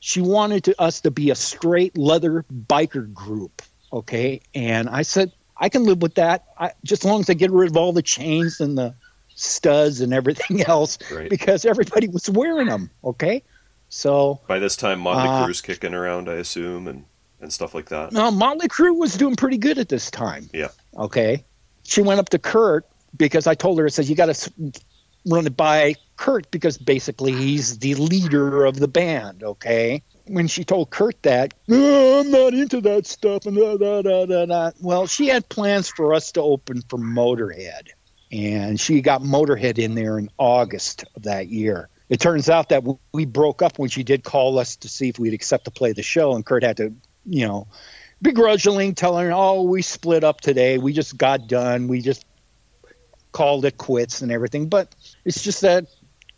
[0.00, 4.40] She wanted to, us to be a straight leather biker group okay?
[4.54, 6.46] And I said I can live with that.
[6.58, 8.94] I, just as long as I get rid of all the chains and the
[9.42, 11.28] studs and everything else Right.
[11.30, 13.42] because everybody was wearing them okay
[13.88, 17.04] so By this time, Motley Uh, Crue's kicking around, I assume, and,
[17.42, 18.10] and stuff like that.
[18.12, 20.48] No, Motley Crue was doing pretty good at this time.
[20.54, 20.68] Yeah.
[20.96, 21.44] Okay.
[21.82, 22.86] She went up to Kurt
[23.18, 24.50] because I told her, I said, you got to
[25.26, 29.42] run it by Kurt because basically he's the leader of the band.
[29.42, 30.02] Okay.
[30.26, 33.44] When she told Kurt that, "Oh, I'm not into that stuff.
[33.44, 34.70] And da, da, da, da, da.
[34.80, 37.88] Well, she had plans for us to open for Motorhead.
[38.32, 41.90] And she got Motorhead in there in August of that year.
[42.08, 45.18] It turns out that we broke up when she did call us to see if
[45.18, 46.94] we'd accept to play the show, and Kurt had to,
[47.26, 47.68] you know,
[48.20, 50.78] begrudgingly telling her, "Oh, we split up today.
[50.78, 51.88] We just got done.
[51.88, 52.24] We just
[53.32, 55.86] called it quits and everything." But it's just that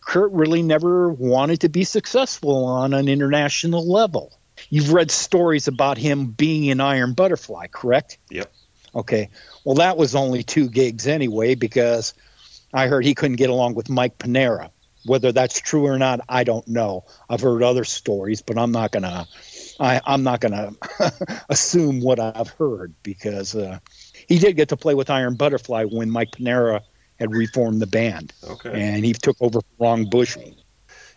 [0.00, 4.32] Kurt really never wanted to be successful on an international level.
[4.70, 8.18] You've read stories about him being in Iron Butterfly, correct?
[8.30, 8.52] Yep.
[8.94, 9.28] Okay.
[9.64, 12.14] Well, that was only two gigs anyway because
[12.72, 14.70] I heard he couldn't get along with Mike Pinera.
[15.06, 17.04] Whether that's true or not, I don't know.
[17.28, 19.26] I've heard other stories, but I'm not gonna.
[19.78, 20.72] I, I'm not gonna
[21.50, 23.80] assume what I've heard because uh,
[24.28, 26.80] he did get to play with Iron Butterfly when Mike Pinera
[27.18, 28.70] had reformed the band, Okay.
[28.72, 30.56] and he took over for Ron Bushy.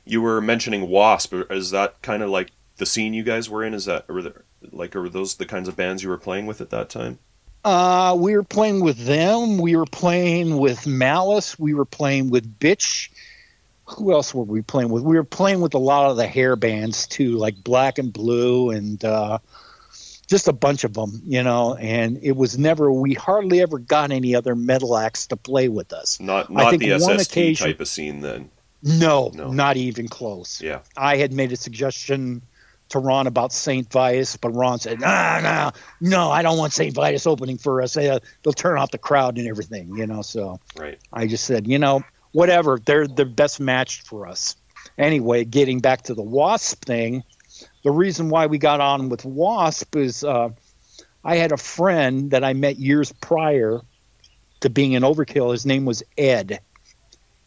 [0.04, 1.34] You were mentioning Wasp.
[1.50, 3.74] Is that kind of like the scene you guys were in?
[3.74, 4.22] Is that or
[4.70, 7.20] like are those the kinds of bands you were playing with at that time?
[7.64, 9.58] Uh, we were playing with them.
[9.58, 11.60] We were playing with Malice.
[11.60, 13.10] We were playing with Bitch.
[13.86, 15.04] Who else were we playing with?
[15.04, 18.70] We were playing with a lot of the hair bands too, like Black and Blue
[18.70, 19.40] and uh,
[20.28, 21.76] just a bunch of them, you know.
[21.76, 22.92] And it was never.
[22.92, 26.20] We hardly ever got any other metal acts to play with us.
[26.20, 28.50] Not I not think the one SST occasion- type of scene then.
[28.84, 29.52] No, No.
[29.52, 30.62] not even close.
[30.62, 30.80] Yeah.
[30.96, 32.44] I had made a suggestion
[32.90, 33.92] to Ron about St.
[33.92, 36.94] Vitus, but Ron said, "No, no, no, I don't want St.
[36.94, 37.94] Vitus opening for us.
[37.94, 41.00] They, uh, they'll turn off the crowd and everything, you know." So Right.
[41.12, 42.80] I just said, you know, whatever.
[42.84, 44.56] They're the best matched for us.
[44.98, 47.24] Anyway, getting back to the Wasp thing,
[47.84, 50.50] the reason why we got on with Wasp is uh,
[51.24, 53.82] I had a friend that I met years prior
[54.62, 55.52] to being an Overkill.
[55.52, 56.60] His name was Ed,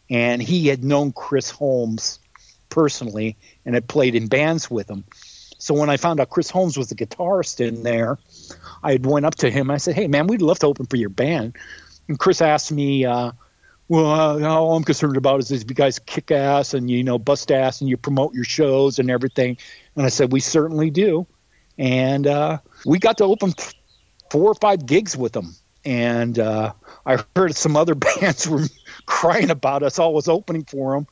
[0.09, 2.19] and he had known Chris Holmes
[2.69, 5.03] personally and had played in bands with him.
[5.61, 8.17] So when I found out Chris Holmes was the guitarist in there,
[8.81, 9.69] I went up to him.
[9.69, 11.55] I said, "Hey, man, we'd love to open for your band."
[12.07, 13.31] And Chris asked me, uh,
[13.87, 17.51] "Well, uh, all I'm concerned about is you guys kick ass and you know bust
[17.51, 19.55] ass and you promote your shows and everything."
[19.95, 21.27] And I said, "We certainly do."
[21.77, 23.53] And uh, we got to open
[24.31, 25.55] four or five gigs with them.
[25.85, 26.73] And uh,
[27.05, 28.65] I heard some other bands were
[29.05, 31.07] crying about us always opening for them.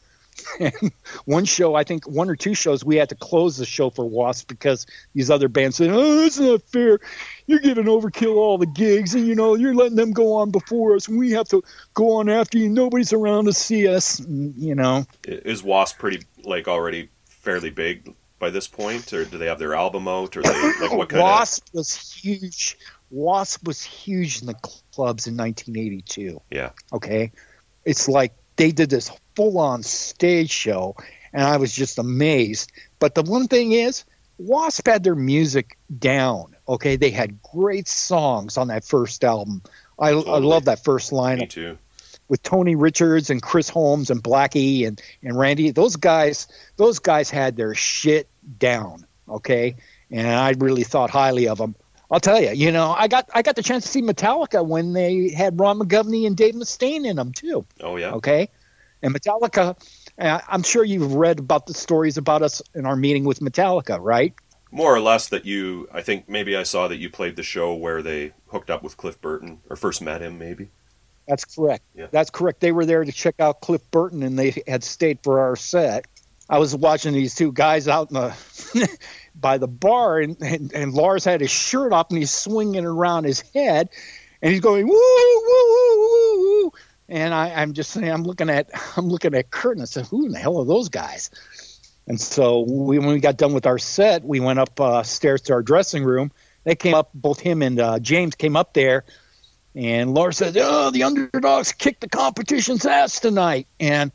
[0.59, 0.91] And
[1.25, 4.03] one show, I think one or two shows, we had to close the show for
[4.05, 6.99] Wasp because these other bands said, "Oh, that's not fair.
[7.47, 10.95] You're giving Overkill all the gigs, and you know you're letting them go on before
[10.95, 11.63] us, and we have to
[11.93, 12.69] go on after you.
[12.69, 18.13] Nobody's around to see us, mm, you know." Is Wasp pretty like already fairly big
[18.39, 21.21] by this point, or do they have their album out, or they like what kind
[21.21, 22.77] Wasp was huge.
[23.11, 26.41] Wasp was huge in the clubs in 1982.
[26.51, 26.71] Yeah.
[26.93, 27.31] Okay.
[27.85, 30.95] It's like they did this full on stage show,
[31.31, 32.71] and I was just amazed.
[32.99, 34.03] But the one thing is,
[34.37, 36.55] Wasp had their music down.
[36.67, 36.97] Okay.
[36.97, 39.63] They had great songs on that first album.
[39.97, 41.17] I, I love that first of?
[41.17, 41.77] line Me too.
[42.27, 45.71] with Tony Richards and Chris Holmes and Blackie and, and Randy.
[45.71, 49.05] Those guys, those guys had their shit down.
[49.27, 49.75] Okay,
[50.11, 51.75] and I really thought highly of them.
[52.11, 54.93] I'll tell you, you know, I got I got the chance to see Metallica when
[54.93, 57.65] they had Ron McGovney and Dave Mustaine in them too.
[57.81, 58.13] Oh yeah.
[58.13, 58.49] Okay,
[59.03, 59.79] and Metallica.
[60.17, 63.99] uh, I'm sure you've read about the stories about us in our meeting with Metallica,
[64.01, 64.33] right?
[64.71, 65.87] More or less that you.
[65.93, 68.97] I think maybe I saw that you played the show where they hooked up with
[68.97, 70.39] Cliff Burton or first met him.
[70.39, 70.69] Maybe.
[71.27, 71.83] That's correct.
[71.93, 72.07] Yeah.
[72.09, 72.59] That's correct.
[72.59, 76.07] They were there to check out Cliff Burton, and they had stayed for our set.
[76.49, 78.97] I was watching these two guys out in the
[79.39, 83.25] by the bar, and, and, and Lars had his shirt off, and he's swinging around
[83.25, 83.89] his head,
[84.41, 86.71] and he's going woo woo woo woo woo.
[87.07, 90.05] And I, I'm just saying, I'm looking at I'm looking at Kurt, and I said,
[90.05, 91.31] who in the hell are those guys?
[92.07, 95.41] And so we, when we got done with our set, we went up uh, stairs
[95.41, 96.31] to our dressing room.
[96.63, 99.05] They came up, both him and uh, James came up there,
[99.75, 104.11] and Lars said, "Oh, the underdogs kicked the competition's ass tonight." And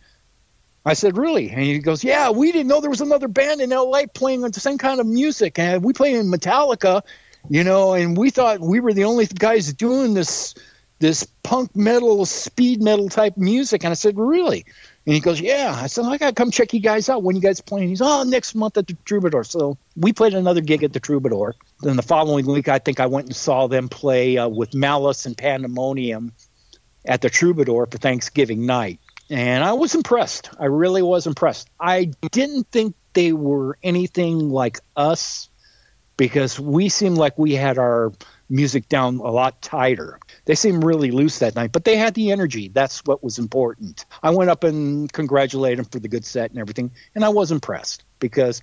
[0.85, 3.72] I said, "Really?" And he goes, "Yeah, we didn't know there was another band in
[3.72, 4.07] L.A.
[4.07, 7.03] playing the same kind of music, and we play in Metallica,
[7.49, 10.55] you know, and we thought we were the only guys doing this."
[11.01, 14.64] This punk metal, speed metal type music, and I said, "Really?"
[15.07, 15.76] And he goes, Yeah.
[15.76, 17.22] I said, I got to come check you guys out.
[17.22, 17.89] When you guys playing?
[17.89, 19.45] He's, Oh, next month at the Troubadour.
[19.45, 21.55] So we played another gig at the Troubadour.
[21.80, 25.26] Then the following week, I think I went and saw them play uh, with Malice
[25.26, 26.32] and Pandemonium
[27.05, 28.99] at the Troubadour for Thanksgiving night.
[29.30, 30.50] And I was impressed.
[30.58, 31.70] I really was impressed.
[31.80, 35.48] I didn't think they were anything like us
[36.16, 38.12] because we seemed like we had our
[38.48, 40.20] music down a lot tighter.
[40.44, 42.68] They seemed really loose that night, but they had the energy.
[42.68, 44.04] That's what was important.
[44.22, 47.50] I went up and congratulated them for the good set and everything, and I was
[47.50, 48.62] impressed because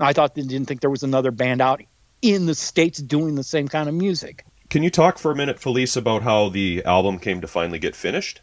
[0.00, 1.82] I thought they didn't think there was another band out
[2.22, 4.44] in the states doing the same kind of music.
[4.70, 7.96] Can you talk for a minute, Felice, about how the album came to finally get
[7.96, 8.42] finished?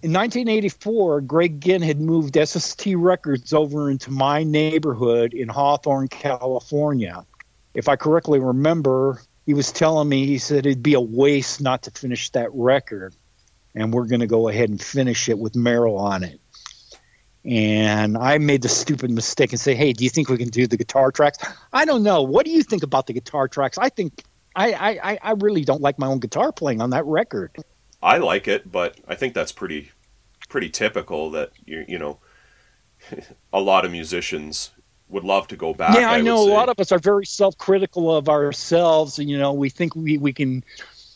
[0.00, 7.26] In 1984, Greg Ginn had moved SST Records over into my neighborhood in Hawthorne, California.
[7.74, 11.82] If I correctly remember, he was telling me, he said it'd be a waste not
[11.82, 13.12] to finish that record.
[13.74, 16.40] And we're going to go ahead and finish it with Merrill on it.
[17.44, 20.68] And I made the stupid mistake and say, hey, do you think we can do
[20.68, 21.38] the guitar tracks?
[21.72, 22.22] I don't know.
[22.22, 23.78] What do you think about the guitar tracks?
[23.78, 24.22] I think
[24.54, 27.50] I, I, I really don't like my own guitar playing on that record.
[28.02, 29.90] I like it, but I think that's pretty
[30.48, 32.18] pretty typical that you you know
[33.52, 34.70] a lot of musicians
[35.08, 35.94] would love to go back.
[35.94, 36.52] Yeah, I, I know a say.
[36.52, 39.18] lot of us are very self-critical of ourselves.
[39.18, 40.62] And, you know, we think we, we can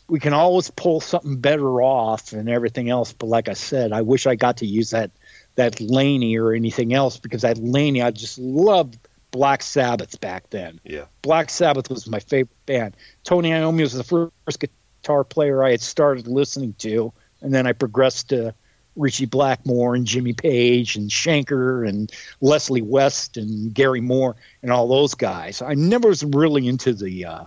[0.09, 3.13] we can always pull something better off and everything else.
[3.13, 5.11] But like I said, I wish I got to use that
[5.57, 8.99] that Laney or anything else because that Laney I just loved
[9.31, 10.81] Black Sabbath back then.
[10.85, 11.07] Yeah.
[11.23, 12.97] Black Sabbath was my favorite band.
[13.25, 14.59] Tony Iommi was the first
[15.03, 18.55] guitar player I had started listening to, and then I progressed to
[18.95, 24.87] Ritchie Blackmore and Jimmy Page and Schenker and Leslie West and Gary Moore and all
[24.87, 25.61] those guys.
[25.61, 27.45] I never was really into the uh,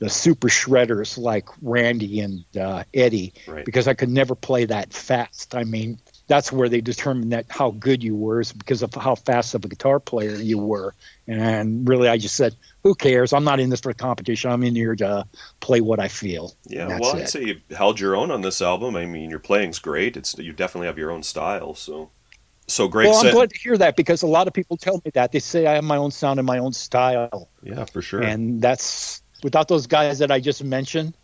[0.00, 3.64] the super shredders like Randy and uh, Eddie Right.
[3.64, 5.54] because I could never play that fast.
[5.54, 9.14] I mean, that's where they determined that how good you were is because of how
[9.14, 10.94] fast of a guitar player you were.
[11.28, 13.32] And really, I just said, "Who cares?
[13.32, 14.50] I'm not in this for competition.
[14.50, 15.26] I'm in here to
[15.60, 17.16] play what I feel." Yeah, well.
[17.16, 18.96] I'd say you held your own on this album.
[18.96, 20.16] I mean, your playing's great.
[20.16, 21.74] It's you definitely have your own style.
[21.74, 22.10] So,
[22.66, 25.10] so Greg well, I'm glad to hear that because a lot of people tell me
[25.14, 28.22] that they say I have my own sound and my own style, yeah, for sure.
[28.22, 31.14] and that's without those guys that I just mentioned.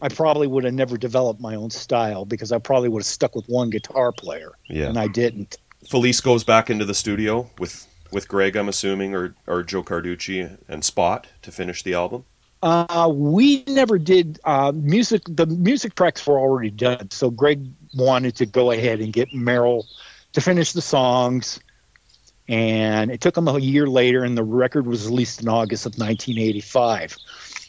[0.00, 3.34] I probably would have never developed my own style because I probably would have stuck
[3.34, 5.56] with one guitar player, yeah, and I didn't.
[5.88, 10.58] Felice goes back into the studio with with Greg, I'm assuming, or or Joe Carducci
[10.68, 12.24] and Spot to finish the album.
[12.62, 15.22] Uh, we never did uh, music.
[15.28, 19.86] The music tracks were already done, so Greg wanted to go ahead and get Merrill
[20.32, 21.60] to finish the songs,
[22.48, 25.92] and it took him a year later, and the record was released in August of
[25.92, 27.16] 1985.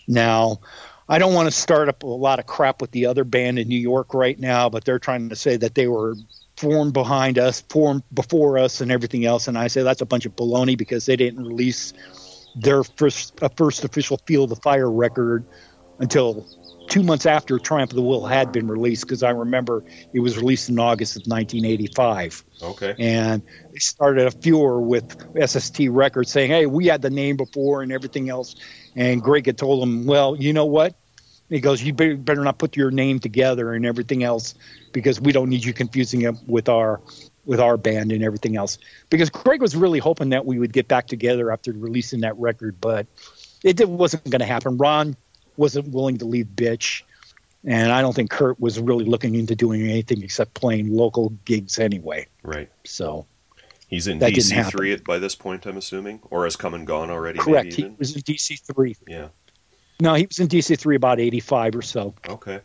[0.07, 0.59] Now,
[1.07, 3.67] I don't want to start up a lot of crap with the other band in
[3.67, 6.15] New York right now, but they're trying to say that they were
[6.59, 10.25] formed behind us, formed before us, and everything else, and I say that's a bunch
[10.25, 11.93] of baloney because they didn't release
[12.55, 15.45] their first uh, first official Feel the Fire record
[15.99, 16.45] until
[16.89, 19.03] two months after Triumph of the Will had been released.
[19.03, 19.83] Because I remember
[20.13, 22.95] it was released in August of 1985, Okay.
[22.99, 23.41] and
[23.71, 27.91] they started a furor with SST Records saying, "Hey, we had the name before and
[27.91, 28.55] everything else."
[28.95, 30.95] And Greg had told them, "Well, you know what?"
[31.49, 34.55] He goes, "You better, not put your name together and everything else
[34.91, 37.01] because we don't need you confusing it with our."
[37.45, 38.77] with our band and everything else
[39.09, 42.79] because Craig was really hoping that we would get back together after releasing that record,
[42.79, 43.07] but
[43.63, 44.77] it wasn't going to happen.
[44.77, 45.15] Ron
[45.57, 47.01] wasn't willing to leave Bitch,
[47.65, 51.79] and I don't think Kurt was really looking into doing anything except playing local gigs
[51.79, 52.27] anyway.
[52.43, 52.69] Right.
[52.85, 53.25] So
[53.89, 57.39] He's in DC three by this point, I'm assuming, or has come and gone already.
[57.39, 57.95] correct, Maybe he even?
[57.97, 58.95] was in DC three.
[59.07, 59.29] Yeah.
[59.99, 62.13] No, he was in DC three about eighty five or so.
[62.27, 62.61] Okay.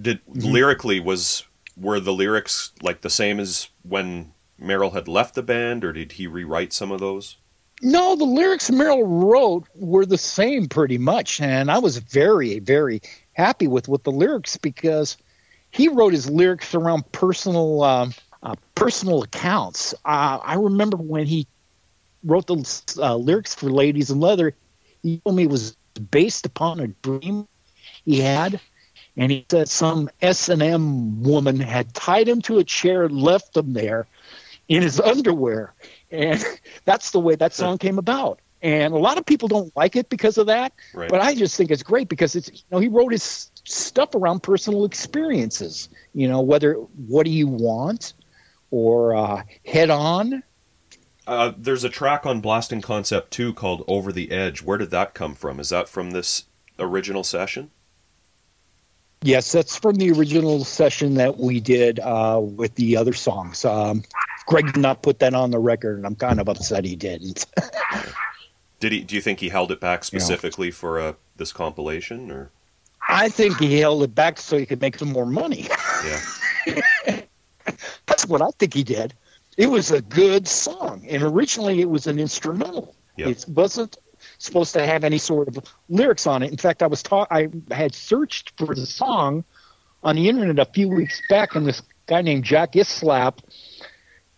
[0.00, 0.48] Did Mm-hmm.
[0.48, 1.44] lyrically was
[1.76, 6.12] were the lyrics like the same as when Merrill had left the band, or did
[6.12, 7.36] he rewrite some of those?
[7.82, 13.02] No, the lyrics Merrill wrote were the same pretty much, and I was very, very
[13.32, 15.16] happy with with the lyrics because
[15.70, 19.94] he wrote his lyrics around personal um, uh, personal accounts.
[20.04, 21.46] Uh, I remember when he
[22.24, 24.54] wrote the uh, lyrics for "Ladies in Leather."
[25.02, 27.46] He told me it was based upon a dream
[28.04, 28.60] he had,
[29.16, 33.16] and he said some S and M woman had tied him to a chair and
[33.20, 34.06] left him there
[34.68, 35.74] in his underwear,
[36.10, 36.44] and
[36.84, 38.40] that's the way that song came about.
[38.62, 41.10] And a lot of people don't like it because of that, Right.
[41.10, 44.42] but I just think it's great because it's you know he wrote his stuff around
[44.42, 45.88] personal experiences.
[46.14, 48.14] You know whether what do you want
[48.70, 50.42] or uh, head on.
[51.26, 54.62] Uh, there's a track on Blasting Concept 2 called Over the Edge.
[54.62, 55.60] Where did that come from?
[55.60, 56.44] Is that from this
[56.78, 57.70] original session?
[59.22, 63.64] Yes, that's from the original session that we did uh, with the other songs.
[63.64, 64.02] Um,
[64.46, 67.46] Greg did not put that on the record, and I'm kind of upset he didn't.
[68.80, 69.00] Did he?
[69.02, 72.50] Do you think he held it back specifically for uh, this compilation, or
[73.08, 75.68] I think he held it back so he could make some more money.
[76.04, 76.20] yeah?
[78.06, 79.14] That's what I think he did.
[79.56, 82.94] It was a good song, and originally it was an instrumental.
[83.16, 83.28] Yep.
[83.28, 83.98] It wasn't
[84.38, 86.50] supposed to have any sort of lyrics on it.
[86.50, 89.44] In fact, I was taught I had searched for the song
[90.02, 93.38] on the internet a few weeks back, and this guy named Jack Islap,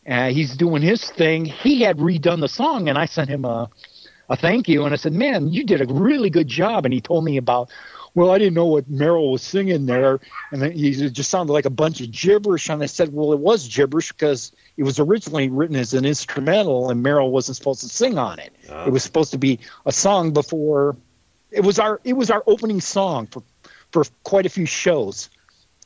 [0.07, 1.45] uh, he's doing his thing.
[1.45, 3.71] He had redone the song, and I sent him a
[4.31, 7.01] a thank you, and I said, "Man, you did a really good job." And he
[7.01, 7.71] told me about.
[8.15, 10.21] Well, I didn't know what Merrill was singing there,
[10.53, 12.69] and then he it just sounded like a bunch of gibberish.
[12.69, 16.91] And I said, "Well, it was gibberish because it was originally written as an instrumental,
[16.91, 18.55] and Merrill wasn't supposed to sing on it.
[18.71, 18.87] Ah.
[18.87, 20.97] It was supposed to be a song before.
[21.51, 23.43] It was our it was our opening song for
[23.91, 25.29] for quite a few shows.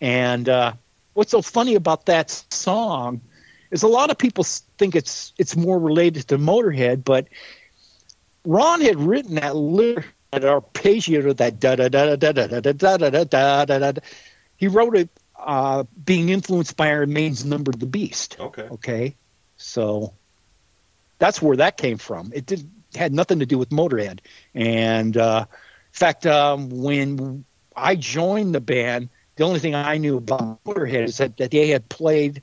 [0.00, 0.72] And uh,
[1.14, 3.20] what's so funny about that song
[3.70, 7.28] is a lot of people think it's it's more related to Motorhead, but
[8.44, 12.72] Ron had written that lyric, that arpeggio, that da da da da da da da
[12.72, 14.00] da da da da da da.
[14.56, 15.08] He wrote it
[15.38, 18.62] uh, being influenced by Iron Maiden's "Number of the Beast." Okay.
[18.62, 19.16] Okay,
[19.56, 20.12] so
[21.18, 22.32] that's where that came from.
[22.34, 24.20] It did had nothing to do with Motorhead.
[24.54, 30.16] And uh, in fact, um, when I joined the band, the only thing I knew
[30.16, 32.42] about Motorhead is that, that they had played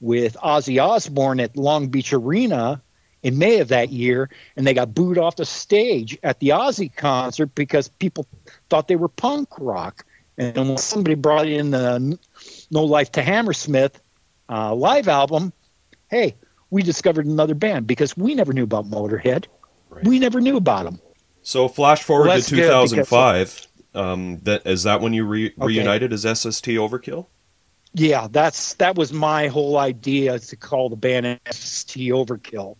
[0.00, 2.82] with Ozzy Osbourne at Long Beach Arena
[3.22, 6.94] in May of that year, and they got booed off the stage at the Ozzy
[6.94, 8.26] concert because people
[8.68, 10.04] thought they were punk rock.
[10.38, 12.18] And when somebody brought in the
[12.70, 14.00] No Life to Hammersmith
[14.48, 15.52] uh, live album,
[16.10, 16.34] hey,
[16.70, 19.44] we discovered another band because we never knew about Motorhead.
[19.90, 20.04] Right.
[20.04, 21.00] We never knew about them.
[21.42, 23.66] So flash forward Well, to that's good because- 2005.
[23.94, 27.26] Um, that is that when you re- reunited as SST Overkill?
[27.92, 32.76] Yeah, that's that was my whole idea to call the band SST Overkill.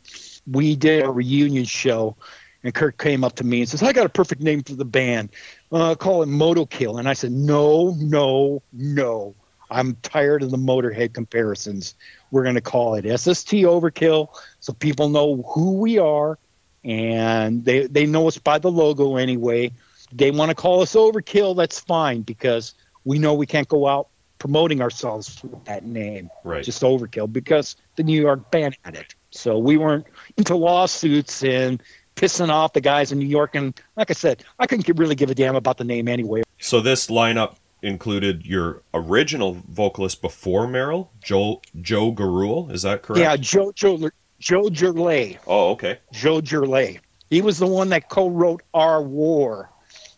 [0.51, 2.17] We did a reunion show,
[2.65, 4.85] and Kirk came up to me and says, "I got a perfect name for the
[4.85, 5.31] band.
[5.71, 9.35] Uh, call it Motokill." And I said, "No, no, no.
[9.71, 11.95] I'm tired of the Motorhead comparisons.
[12.31, 14.29] We're going to call it SST Overkill,
[14.61, 16.39] so people know who we are,
[16.85, 19.73] and they they know us by the logo anyway.
[20.13, 21.57] They want to call us Overkill.
[21.57, 22.75] That's fine because
[23.05, 26.65] we know we can't go out." promoting ourselves with that name, Right.
[26.65, 29.15] just overkill, because the New York band had it.
[29.31, 30.05] So we weren't
[30.37, 31.83] into lawsuits and
[32.17, 33.55] pissing off the guys in New York.
[33.55, 36.43] And like I said, I couldn't really give a damn about the name anyway.
[36.59, 42.71] So this lineup included your original vocalist before Merrill, Joe Joe Garul.
[42.71, 43.21] Is that correct?
[43.21, 45.99] Yeah, Joe Joe Joe Gerlay, Oh, okay.
[46.13, 46.99] Joe Gerlay.
[47.31, 49.71] He was the one that co-wrote "Our War,"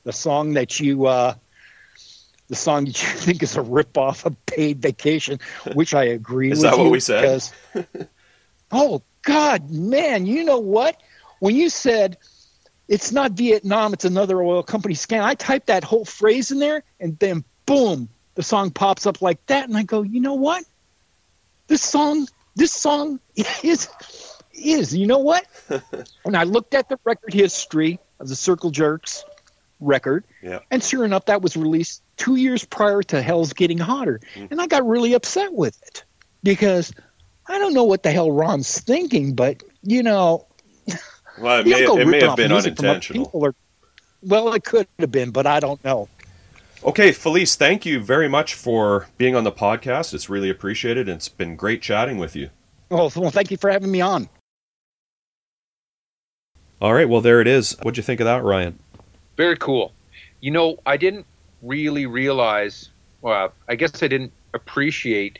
[0.04, 1.06] the song that you.
[1.06, 1.34] Uh,
[2.48, 5.38] the song that you think is a ripoff of Paid Vacation,
[5.74, 7.22] which I agree Is with that what we said?
[7.22, 7.52] because-
[8.72, 11.00] oh God, man, you know what?
[11.40, 12.18] When you said
[12.88, 16.82] it's not Vietnam, it's another oil company scam, I typed that whole phrase in there,
[17.00, 20.64] and then boom, the song pops up like that, and I go, you know what?
[21.66, 23.20] This song, this song
[23.62, 23.88] is
[24.52, 25.46] is you know what?
[26.24, 29.24] and I looked at the record history of the Circle Jerks
[29.80, 30.60] record, Yeah.
[30.70, 34.20] and sure enough, that was released two years prior to Hell's Getting Hotter.
[34.34, 34.46] Hmm.
[34.50, 36.04] And I got really upset with it
[36.42, 36.92] because
[37.46, 40.46] I don't know what the hell Ron's thinking, but you know,
[41.38, 43.24] Well, it may, it may have been music from other unintentional.
[43.26, 43.54] people or-
[44.22, 46.08] well, it could have been, but I don't know.
[46.84, 50.14] Okay, Felice, thank you very much for being on the podcast.
[50.14, 51.08] It's really appreciated.
[51.08, 52.50] It's been great chatting with you.
[52.90, 54.28] Oh, well, thank you for having me on.
[56.80, 57.76] All right, well there it is.
[57.82, 58.78] What'd you think of that, Ryan?
[59.36, 59.92] Very cool.
[60.40, 61.26] You know, I didn't
[61.62, 62.90] really realize,
[63.22, 65.38] well, I guess I didn't appreciate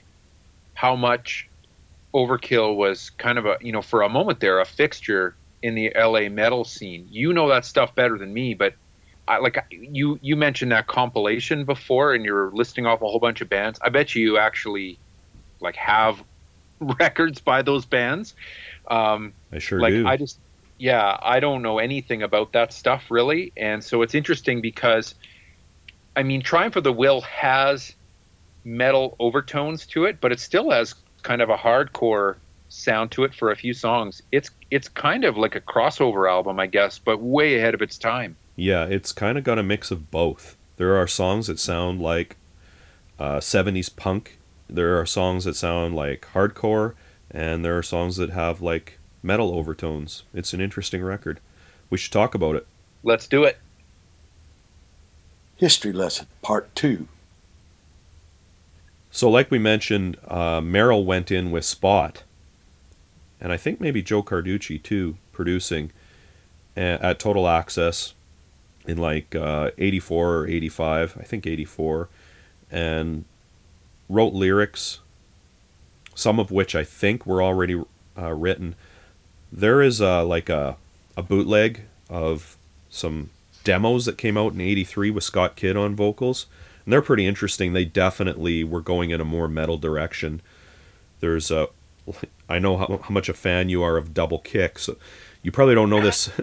[0.74, 1.48] how much
[2.14, 5.92] Overkill was kind of a, you know, for a moment there, a fixture in the
[5.96, 7.06] LA metal scene.
[7.10, 8.74] You know that stuff better than me, but
[9.26, 13.40] I, like you you mentioned that compilation before, and you're listing off a whole bunch
[13.40, 13.78] of bands.
[13.82, 15.00] I bet you actually
[15.60, 16.22] like have
[16.80, 18.34] records by those bands.
[18.90, 20.06] Um, I sure like do.
[20.06, 20.38] I just
[20.78, 25.14] yeah, I don't know anything about that stuff really, and so it's interesting because
[26.16, 27.94] I mean, Triumph of the Will has
[28.64, 30.94] metal overtones to it, but it still has
[31.24, 32.36] kind of a hardcore
[32.68, 34.22] sound to it for a few songs.
[34.30, 37.98] It's it's kind of like a crossover album, I guess, but way ahead of its
[37.98, 38.36] time.
[38.54, 40.56] Yeah, it's kind of got a mix of both.
[40.76, 42.36] There are songs that sound like
[43.18, 44.38] uh, 70s punk.
[44.68, 46.94] There are songs that sound like hardcore,
[47.30, 50.22] and there are songs that have like metal overtones.
[50.32, 51.40] It's an interesting record.
[51.90, 52.66] We should talk about it.
[53.02, 53.58] Let's do it.
[55.56, 57.06] History Lesson, Part 2.
[59.14, 62.24] So, like we mentioned, uh, Merrill went in with Spot,
[63.40, 65.92] and I think maybe Joe Carducci too, producing
[66.74, 68.14] at Total Access
[68.88, 72.08] in like uh, 84 or 85, I think 84,
[72.72, 73.24] and
[74.08, 74.98] wrote lyrics,
[76.16, 77.80] some of which I think were already
[78.18, 78.74] uh, written.
[79.52, 80.76] There is like a,
[81.16, 82.56] a bootleg of
[82.90, 83.30] some
[83.62, 86.46] demos that came out in 83 with Scott Kidd on vocals.
[86.84, 87.72] And they're pretty interesting.
[87.72, 90.42] They definitely were going in a more metal direction.
[91.20, 91.68] There's a,
[92.48, 94.96] I know how, how much a fan you are of Double Kick, so
[95.42, 96.30] you probably don't know this.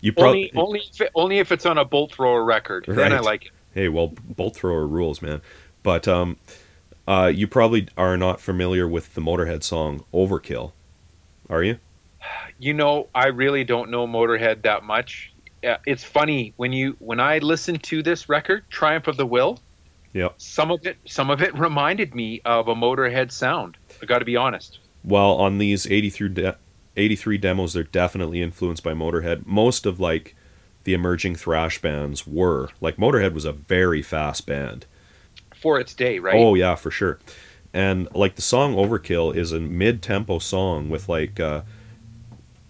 [0.00, 2.86] you probably only only if, it, only if it's on a bolt thrower record.
[2.86, 2.96] Right.
[2.96, 3.52] Then I like it.
[3.72, 5.42] Hey, well, bolt thrower rules, man.
[5.82, 6.36] But um,
[7.08, 10.72] uh, you probably are not familiar with the Motorhead song "Overkill,"
[11.50, 11.78] are you?
[12.58, 15.33] You know, I really don't know Motorhead that much.
[15.86, 19.60] It's funny when you when I listened to this record, "Triumph of the Will."
[20.12, 20.28] Yeah.
[20.36, 23.76] Some of it, some of it reminded me of a Motorhead sound.
[24.00, 24.78] I got to be honest.
[25.02, 26.56] Well, on these 83, de-
[26.96, 29.44] 83 demos, they're definitely influenced by Motorhead.
[29.44, 30.36] Most of like
[30.84, 34.86] the emerging thrash bands were like Motorhead was a very fast band
[35.60, 36.36] for its day, right?
[36.36, 37.18] Oh yeah, for sure.
[37.72, 41.62] And like the song "Overkill" is a mid-tempo song with like uh,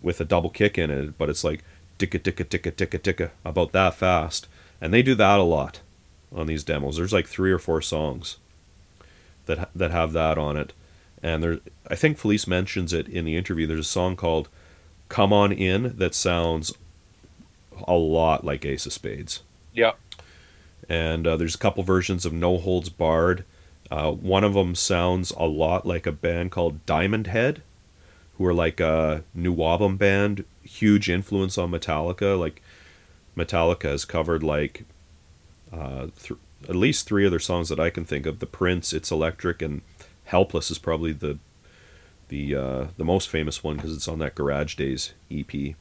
[0.00, 1.62] with a double kick in it, but it's like
[2.06, 4.46] ticka ticka ticka ticka ticka about that fast,
[4.80, 5.80] and they do that a lot
[6.34, 6.96] on these demos.
[6.96, 8.38] There's like three or four songs
[9.46, 10.72] that that have that on it,
[11.22, 13.66] and there I think Felice mentions it in the interview.
[13.66, 14.48] There's a song called
[15.08, 16.74] "Come On In" that sounds
[17.88, 19.42] a lot like Ace of Spades.
[19.72, 19.92] Yeah.
[20.88, 23.44] And uh, there's a couple versions of No Holds Barred.
[23.90, 27.62] Uh, one of them sounds a lot like a band called Diamond Head,
[28.38, 32.38] who are like a new album band, huge influence on Metallica.
[32.38, 32.62] Like
[33.36, 34.84] Metallica has covered like
[35.72, 38.38] uh, th- at least three other songs that I can think of.
[38.38, 39.82] The Prince, It's Electric, and
[40.24, 41.38] Helpless is probably the
[42.28, 45.74] the uh, the most famous one because it's on that Garage Days EP.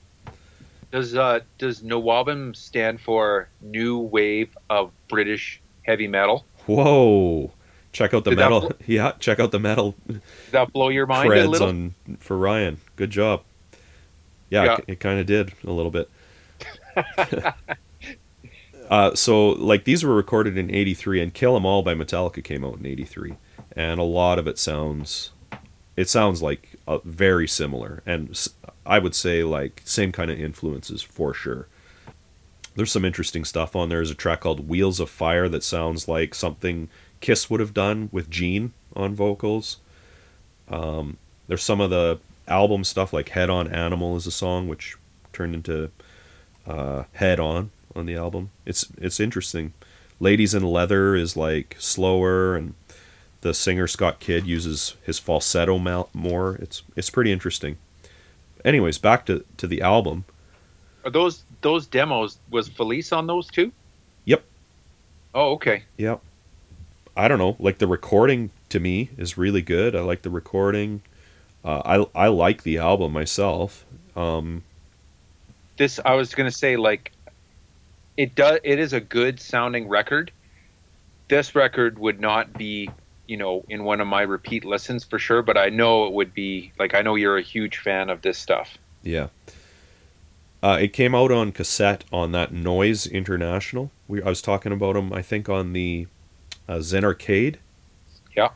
[0.91, 6.45] Does uh, does NWOBHM stand for New Wave of British Heavy Metal?
[6.65, 7.51] Whoa!
[7.93, 8.59] Check out the Did metal.
[8.61, 9.95] Bl- yeah, check out the metal.
[10.07, 10.21] Did
[10.51, 11.69] that blow your mind a little?
[11.69, 12.79] on for Ryan.
[12.95, 13.43] Good job.
[14.49, 14.73] Yeah, yeah.
[14.75, 16.09] it, it kind of did a little bit.
[18.89, 22.65] uh, so like these were recorded in '83, and "Kill 'Em All" by Metallica came
[22.65, 23.35] out in '83,
[23.75, 25.31] and a lot of it sounds,
[25.95, 28.35] it sounds like uh, very similar, and
[28.85, 31.67] I would say like same kind of influences for sure.
[32.75, 33.99] There's some interesting stuff on there.
[33.99, 36.89] There's a track called Wheels of Fire that sounds like something
[37.23, 39.77] Kiss would have done with Gene on vocals.
[40.69, 41.17] Um,
[41.47, 44.97] there's some of the album stuff like Head on Animal is a song which
[45.31, 45.89] turned into
[46.67, 48.51] uh, Head On on the album.
[48.65, 49.73] It's it's interesting.
[50.19, 52.75] Ladies in Leather is like slower and
[53.41, 55.79] the singer Scott Kidd uses his falsetto
[56.13, 56.55] more.
[56.55, 57.77] It's it's pretty interesting
[58.65, 60.25] anyways, back to, to the album.
[61.05, 63.71] Are those those demos was Felice on those too?
[64.25, 64.43] Yep.
[65.35, 65.83] Oh, okay.
[65.97, 66.21] Yep.
[67.15, 67.55] I don't know.
[67.59, 69.95] Like the recording to me is really good.
[69.95, 71.01] I like the recording.
[71.63, 73.85] Uh, I I like the album myself.
[74.15, 74.63] Um,
[75.77, 77.11] this I was gonna say like
[78.17, 78.59] it does.
[78.63, 80.31] It is a good sounding record.
[81.29, 82.89] This record would not be
[83.27, 86.33] you know, in one of my repeat listens for sure, but I know it would
[86.33, 88.77] be like I know you're a huge fan of this stuff.
[89.01, 89.27] Yeah.
[90.61, 93.91] Uh, it came out on cassette on that Noise International.
[94.07, 96.07] We I was talking about them, I think, on the
[96.67, 97.59] uh, Zen Arcade.
[98.35, 98.49] Yeah.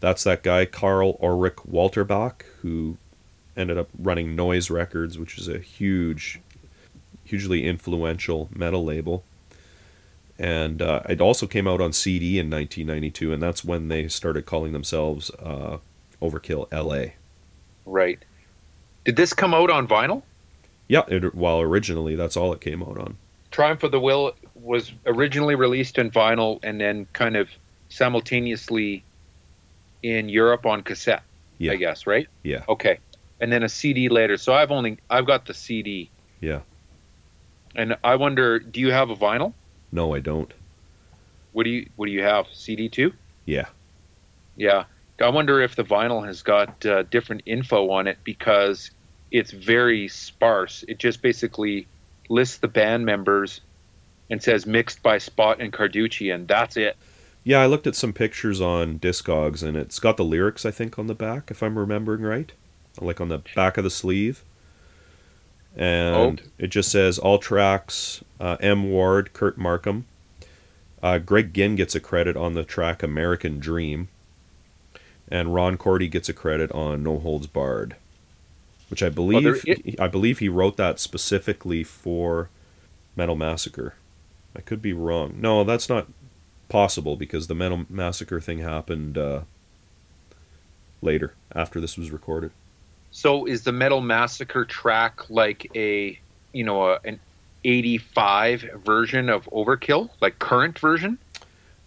[0.00, 2.96] That's that guy Karl Ulrich Walterbach who
[3.56, 6.40] ended up running Noise Records, which is a huge,
[7.24, 9.24] hugely influential metal label
[10.38, 14.46] and uh, it also came out on CD in 1992, and that's when they started
[14.46, 15.78] calling themselves uh,
[16.22, 17.12] Overkill LA.
[17.84, 18.24] Right.
[19.04, 20.22] Did this come out on vinyl?
[20.86, 23.16] Yeah, it, well, originally that's all it came out on.
[23.50, 27.48] Triumph of the Will was originally released in vinyl and then kind of
[27.88, 29.04] simultaneously
[30.02, 31.22] in Europe on cassette.
[31.58, 31.72] Yeah.
[31.72, 32.28] I guess, right?
[32.42, 32.64] Yeah.
[32.68, 32.98] Okay.
[33.40, 34.36] And then a CD later.
[34.36, 36.10] So I've only I've got the CD.
[36.40, 36.60] Yeah.
[37.74, 39.52] And I wonder, do you have a vinyl?
[39.92, 40.52] No, I don't.
[41.52, 42.46] What do you what do you have?
[42.52, 43.12] CD too?
[43.44, 43.66] Yeah.
[44.56, 44.84] Yeah.
[45.20, 48.90] I wonder if the vinyl has got uh, different info on it because
[49.32, 50.84] it's very sparse.
[50.86, 51.88] It just basically
[52.28, 53.60] lists the band members
[54.30, 56.96] and says mixed by Spot and Carducci, and that's it.
[57.44, 60.98] Yeah, I looked at some pictures on Discogs, and it's got the lyrics, I think,
[60.98, 62.52] on the back, if I'm remembering right.
[63.00, 64.42] Like on the back of the sleeve.
[65.76, 66.44] And Oh.
[66.58, 68.90] it just says all tracks uh, M.
[68.90, 70.04] Ward, Kurt Markham.
[71.02, 74.08] Uh, Greg Ginn gets a credit on the track American Dream.
[75.30, 77.94] And Ron Cordy gets a credit on No Holds Barred.
[78.88, 82.48] Which I believe i- I believe he wrote that specifically for
[83.14, 83.94] Metal Massacre.
[84.56, 85.34] I could be wrong.
[85.40, 86.06] No, that's not
[86.68, 89.42] possible because the Metal Massacre thing happened uh,
[91.02, 92.50] later after this was recorded.
[93.10, 96.18] So is the Metal Massacre track like a,
[96.52, 97.20] you know, a, an
[97.64, 101.18] 85 version of Overkill, like current version?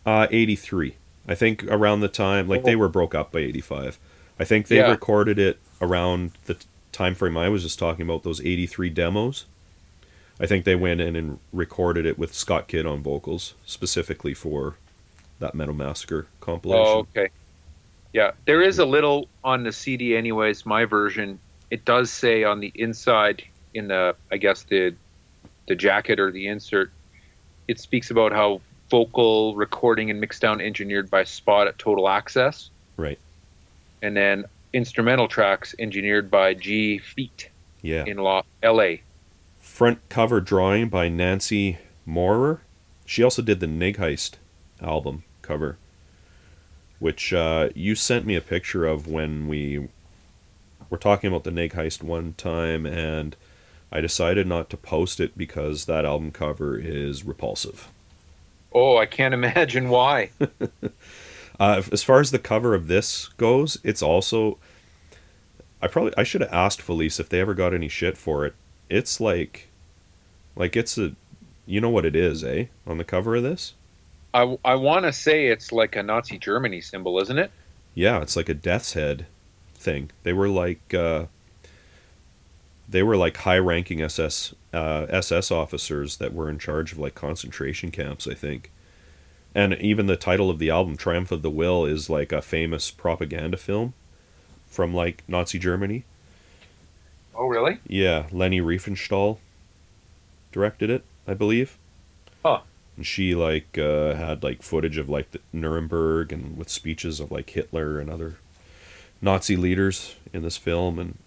[0.05, 0.95] Uh, 83.
[1.27, 2.79] I think around the time, like they Oh.
[2.79, 3.99] were broke up by 85.
[4.39, 4.89] I think they Yeah.
[4.89, 6.57] recorded it around the
[6.91, 9.45] time frame I was just talking about, those 83 demos.
[10.39, 14.75] I think they went in and recorded it with Scott Kidd on vocals, specifically for
[15.39, 16.85] that Metal Massacre compilation.
[16.87, 17.29] Oh, okay.
[18.13, 20.65] Yeah, there is a little on the CD, anyways.
[20.65, 24.93] My version, it does say on the inside, in the I guess the
[25.67, 26.91] the jacket or the insert,
[27.67, 28.59] it speaks about how
[28.89, 33.19] vocal recording and mixdown engineered by Spot at Total Access, Right.
[34.01, 37.47] and then instrumental tracks engineered by G Feit
[37.81, 38.03] Yeah.
[38.05, 39.01] in La- L.A.
[39.81, 42.61] front cover drawing by Nancy Moorer.
[43.03, 44.33] She also did the Nig Heist
[44.79, 45.79] album cover,
[46.99, 49.87] which uh, you sent me a picture of when we
[50.91, 53.35] were talking about the Nig Heist one time, and
[53.91, 57.89] I decided not to post it because that album cover is repulsive.
[58.71, 60.29] Oh, I can't imagine why.
[61.59, 64.57] Uh, as far as the cover of this goes, it's also.
[65.79, 68.55] I probably I should have asked Felice if they ever got any shit for it.
[68.89, 69.70] It's like,
[70.55, 71.13] like it's a,
[71.65, 72.65] you know what it is, eh?
[72.85, 73.73] On the cover of this,
[74.33, 77.51] I, I want to say it's like a Nazi Germany symbol, isn't it?
[77.93, 79.25] yeah, it's like a death's head
[79.73, 80.11] thing.
[80.23, 81.25] They were like, uh,
[82.87, 87.91] they were like high-ranking SS uh, SS officers that were in charge of like concentration
[87.91, 88.71] camps, I think.
[89.53, 92.89] And even the title of the album, Triumph of the Will, is like a famous
[92.89, 93.93] propaganda film
[94.67, 96.05] from like Nazi Germany.
[97.35, 97.79] Oh, really?
[97.87, 99.37] Yeah, Leni Riefenstahl
[100.51, 101.77] directed it, I believe.
[102.43, 102.61] Huh.
[102.97, 107.31] And she like uh, had like footage of like the Nuremberg and with speeches of
[107.31, 108.37] like Hitler and other
[109.21, 111.17] Nazi leaders in this film, and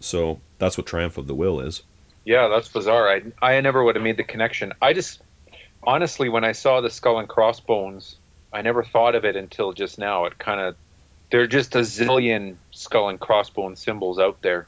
[0.00, 1.82] so that's what Triumph of the Will is.
[2.24, 3.08] Yeah, that's bizarre.
[3.08, 4.72] I I never would have made the connection.
[4.82, 5.20] I just
[5.82, 8.16] honestly, when I saw the skull and crossbones,
[8.52, 10.24] I never thought of it until just now.
[10.24, 10.74] It kind of
[11.30, 14.66] there are just a zillion skull and crossbone symbols out there.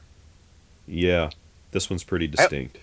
[0.87, 1.29] Yeah,
[1.71, 2.77] this one's pretty distinct.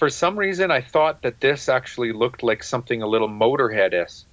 [0.00, 4.24] For some reason, I thought that this actually looked like something a little Motorhead is,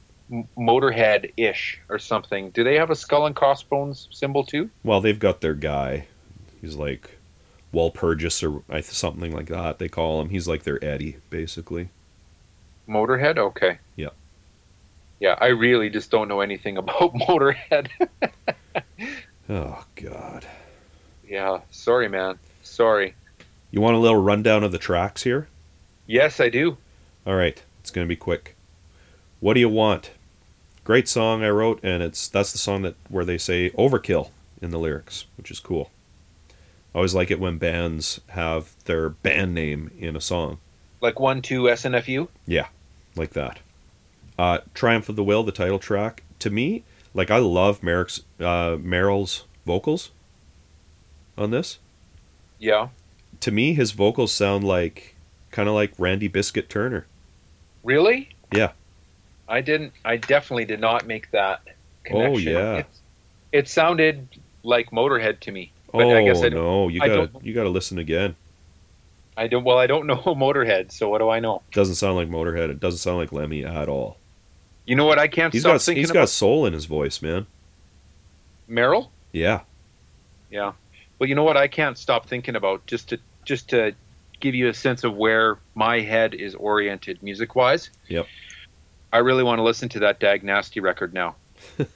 [0.57, 2.51] Motorhead ish or something.
[2.51, 4.69] Do they have a skull and crossbones symbol too?
[4.85, 6.07] Well, they've got their guy.
[6.61, 7.17] He's like
[7.73, 9.77] Walpurgis or something like that.
[9.77, 10.29] They call him.
[10.29, 11.89] He's like their Eddie, basically.
[12.87, 13.37] Motorhead.
[13.37, 13.79] Okay.
[13.97, 14.11] Yeah.
[15.19, 17.89] Yeah, I really just don't know anything about Motorhead.
[19.49, 20.45] Oh God.
[21.25, 22.37] yeah, sorry, man.
[22.63, 23.15] Sorry.
[23.71, 25.47] You want a little rundown of the tracks here?
[26.07, 26.77] Yes, I do.
[27.25, 28.55] All right, it's gonna be quick.
[29.39, 30.11] What do you want?
[30.83, 34.29] Great song I wrote, and it's that's the song that where they say overkill
[34.61, 35.91] in the lyrics, which is cool.
[36.95, 40.57] I always like it when bands have their band name in a song
[41.01, 42.29] Like one, two, SNFU.
[42.47, 42.67] Yeah,
[43.15, 43.59] like that.
[44.39, 46.23] Uh, Triumph of the Will, the title track.
[46.39, 50.11] To me, like I love Merrick's, uh, Merrill's vocals
[51.37, 51.79] on this.
[52.59, 52.89] Yeah.
[53.41, 55.15] To me, his vocals sound like
[55.51, 57.05] kind of like Randy Biscuit Turner.
[57.83, 58.29] Really?
[58.53, 58.71] Yeah.
[59.47, 59.93] I didn't.
[60.03, 61.71] I definitely did not make that oh,
[62.03, 62.55] connection.
[62.55, 62.75] Oh, yeah.
[62.77, 62.85] It,
[63.51, 64.27] it sounded
[64.63, 65.71] like Motorhead to me.
[65.91, 68.35] But oh I guess I no, you gotta you gotta listen again.
[69.37, 69.63] I don't.
[69.63, 71.61] Well, I don't know Motorhead, so what do I know?
[71.71, 72.69] Doesn't sound like Motorhead.
[72.69, 74.17] It doesn't sound like Lemmy at all.
[74.85, 75.19] You know what?
[75.19, 77.45] I can't He's stop got thinking he's got soul in his voice, man.
[78.67, 79.11] Merrill.
[79.31, 79.61] Yeah.
[80.49, 80.73] Yeah.
[81.19, 81.57] Well, you know what?
[81.57, 83.93] I can't stop thinking about just to just to
[84.39, 87.89] give you a sense of where my head is oriented music wise.
[88.07, 88.27] Yep.
[89.13, 91.35] I really want to listen to that Dag Nasty record now.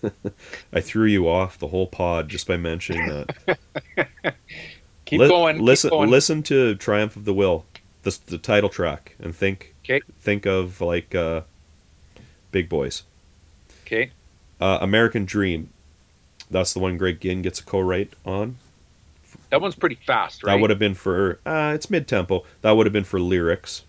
[0.73, 3.67] I threw you off the whole pod just by mentioning that.
[5.05, 5.55] Keep Li- going.
[5.57, 6.09] keep Listen, going.
[6.09, 7.65] listen to "Triumph of the Will,"
[8.03, 9.99] the the title track, and think Okay.
[10.19, 11.41] think of like uh,
[12.53, 13.03] Big Boys.
[13.85, 14.11] Okay.
[14.61, 15.69] Uh, American Dream.
[16.49, 18.55] That's the one Greg Ginn gets a co-write on.
[19.51, 20.53] That one's pretty fast, right?
[20.55, 22.43] That would have been for uh, it's mid tempo.
[22.61, 23.83] That would have been for lyrics.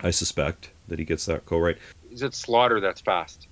[0.00, 1.78] I suspect that he gets that co-write.
[2.10, 3.46] Is it Slaughter that's fast?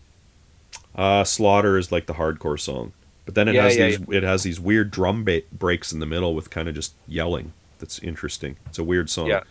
[0.94, 2.92] Uh, Slaughter is like the hardcore song,
[3.24, 6.00] but then it Yeah, has yeah, these it has these weird drum ba- breaks in
[6.00, 7.52] the middle with kind of just yelling.
[7.78, 8.56] That's interesting.
[8.66, 9.28] It's a weird song.
[9.28, 9.42] Yeah.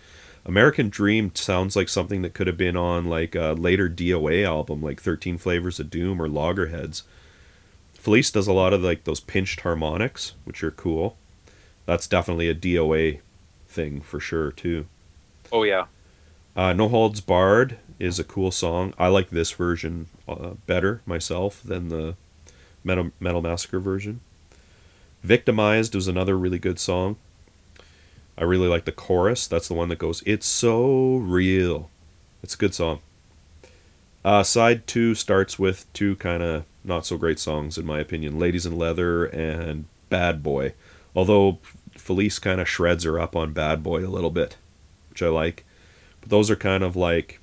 [0.45, 4.81] American Dream sounds like something that could have been on like a later DOA album,
[4.81, 7.03] like Thirteen Flavors of Doom or Loggerheads.
[8.03, 11.15] Felice does a lot of like those pinched harmonics, which are cool.
[11.85, 13.21] That's definitely a DOA
[13.69, 14.87] thing for sure too.
[15.53, 15.85] Oh yeah.
[16.53, 18.93] Uh, no Holds Barred is a cool song.
[18.99, 22.15] I like this version uh, better myself than the
[22.83, 24.19] Metal, Metal Massacre version.
[25.23, 27.15] Victimized was another really good song.
[28.37, 29.47] I really like the chorus.
[29.47, 31.89] That's the one that goes, It's so real.
[32.43, 32.99] It's a good song.
[34.25, 38.39] Uh, side two starts with two kind of not so great songs, in my opinion
[38.39, 40.73] Ladies in Leather and Bad Boy.
[41.15, 41.59] Although
[41.95, 44.57] Felice kind of shreds her up on Bad Boy a little bit,
[45.09, 45.63] which I like.
[46.21, 47.39] But those are kind of like,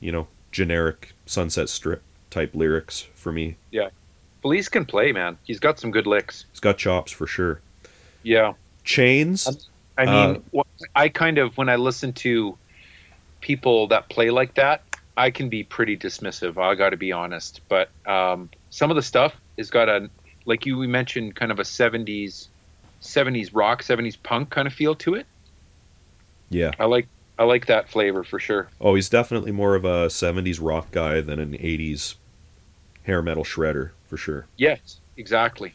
[0.00, 3.56] you know, generic Sunset Strip type lyrics for me.
[3.70, 3.88] yeah
[4.42, 5.38] felice can play, man.
[5.44, 6.46] He's got some good licks.
[6.50, 7.60] He's got chops for sure.
[8.24, 8.54] Yeah.
[8.82, 9.68] Chains.
[9.96, 12.58] I Uh, mean, wh- I kind of when I listen to
[13.40, 14.82] people that play like that,
[15.16, 16.58] I can be pretty dismissive.
[16.60, 20.10] I got to be honest, but um, some of the stuff has got a
[20.44, 22.48] like you we mentioned, kind of a '70s,
[23.00, 25.26] '70s rock, '70s punk kind of feel to it.
[26.50, 26.72] Yeah.
[26.78, 27.06] I like
[27.38, 28.68] I like that flavor for sure.
[28.80, 32.16] Oh, he's definitely more of a 70s rock guy than an 80s
[33.04, 34.46] hair metal shredder for sure.
[34.56, 35.74] Yes, exactly.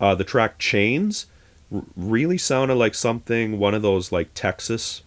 [0.00, 1.26] Uh, the track Chains
[1.72, 5.02] r- really sounded like something one of those like Texas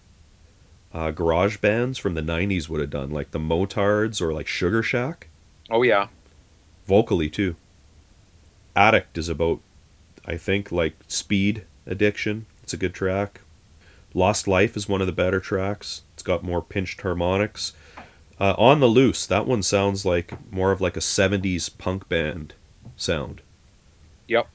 [0.94, 4.82] uh, garage bands from the 90s would have done, like the Motards or like Sugar
[4.84, 5.28] Shack.
[5.70, 6.08] Oh yeah,
[6.88, 7.56] vocally too.
[8.76, 9.60] Addict is about,
[10.26, 12.46] I think, like speed addiction.
[12.64, 13.42] It's a good track.
[14.14, 16.02] Lost Life is one of the better tracks.
[16.14, 17.74] It's got more pinched harmonics.
[18.40, 22.54] Uh, On the Loose, that one sounds like more of like a 70s punk band
[22.96, 23.42] sound.
[24.28, 24.48] Yep.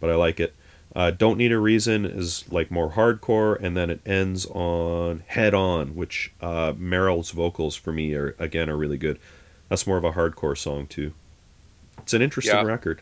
[0.00, 0.54] But I like it.
[0.94, 5.54] Uh, Don't Need a Reason is like more hardcore, and then it ends on Head
[5.54, 9.18] On, which uh, Merrill's vocals for me are again are really good.
[9.72, 11.14] That's more of a hardcore song too.
[12.02, 12.64] It's an interesting Yeah.
[12.64, 13.00] record.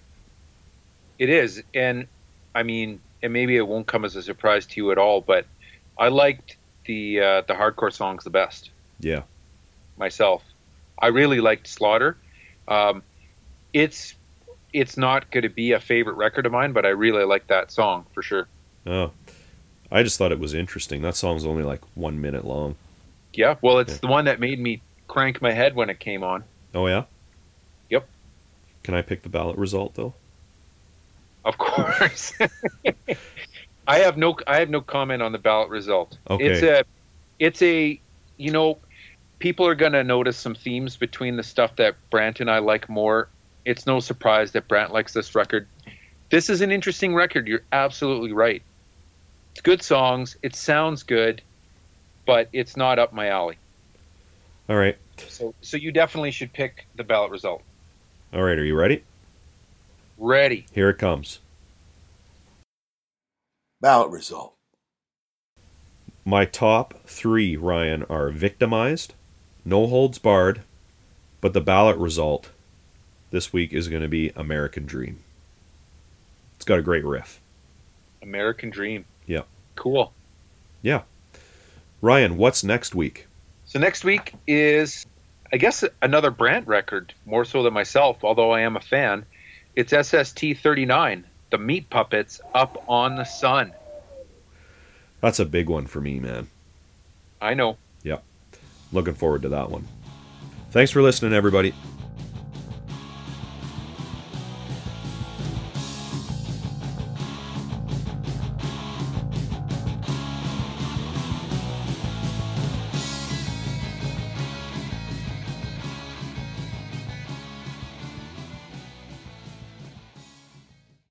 [1.19, 2.07] it is, and
[2.55, 5.47] I mean, and maybe it won't come as a surprise to you at all, but
[5.99, 8.71] I liked the uh, the hardcore songs the best.
[9.01, 9.23] Yeah.
[9.99, 10.45] myself.
[10.97, 12.17] I really liked Slaughter.
[12.69, 13.03] Um,
[13.73, 14.15] it's
[14.73, 17.73] it's not going to be a favorite record of mine, but I really like that
[17.73, 18.47] song for sure.
[18.87, 19.11] Oh,
[19.91, 21.03] I just thought it was interesting.
[21.03, 22.77] That song's only like one minute long.
[23.35, 23.99] Yeah, well, it's Yeah.
[24.03, 26.45] the one that made me crank my head when it came on.
[26.75, 27.05] Oh yeah.
[27.91, 28.09] Yep.
[28.83, 30.15] Can I pick the ballot result though?
[31.45, 32.33] Of course.
[33.87, 36.19] I have no I have no comment on the ballot result.
[36.29, 36.47] Okay.
[36.47, 36.85] It's a
[37.39, 38.01] it's a
[38.37, 38.79] you know
[39.41, 42.89] people are going to notice some themes between the stuff that Brant and I like
[42.89, 43.29] more.
[43.65, 45.67] It's no surprise that Brant likes this record.
[46.31, 47.49] This is an interesting record.
[47.49, 48.63] You're absolutely right.
[49.53, 50.37] It's good songs.
[50.43, 51.43] It sounds good,
[52.27, 53.59] but it's not up my alley.
[54.71, 54.97] All right.
[55.29, 57.63] So so you definitely should pick the ballot result.
[58.33, 58.57] All right.
[58.57, 59.03] Are you ready?
[60.17, 60.65] Ready.
[60.73, 61.41] Here it comes.
[63.81, 64.55] Ballot result.
[66.25, 69.15] My top three, Ryan, are victimized,
[69.65, 70.61] no holds barred,
[71.41, 72.51] but the ballot result
[73.31, 75.25] this week is going to be American Dream.
[76.55, 77.41] It's got a great riff.
[78.23, 79.07] American Dream.
[79.27, 79.43] Yeah.
[79.75, 80.13] Cool.
[80.83, 81.03] Yeah.
[82.03, 83.27] Ryan, what's next week?
[83.71, 85.07] So next week is,
[85.53, 89.25] I guess, another Brant record, more so than myself, although I am a fan.
[89.77, 93.73] It's SST 39, The Meat Puppets Up on the Sun.
[95.21, 96.49] That's a big one for me, man.
[97.41, 97.77] I know.
[98.03, 98.25] Yep.
[98.91, 99.87] Looking forward to that one.
[100.73, 101.73] Thanks for listening, everybody.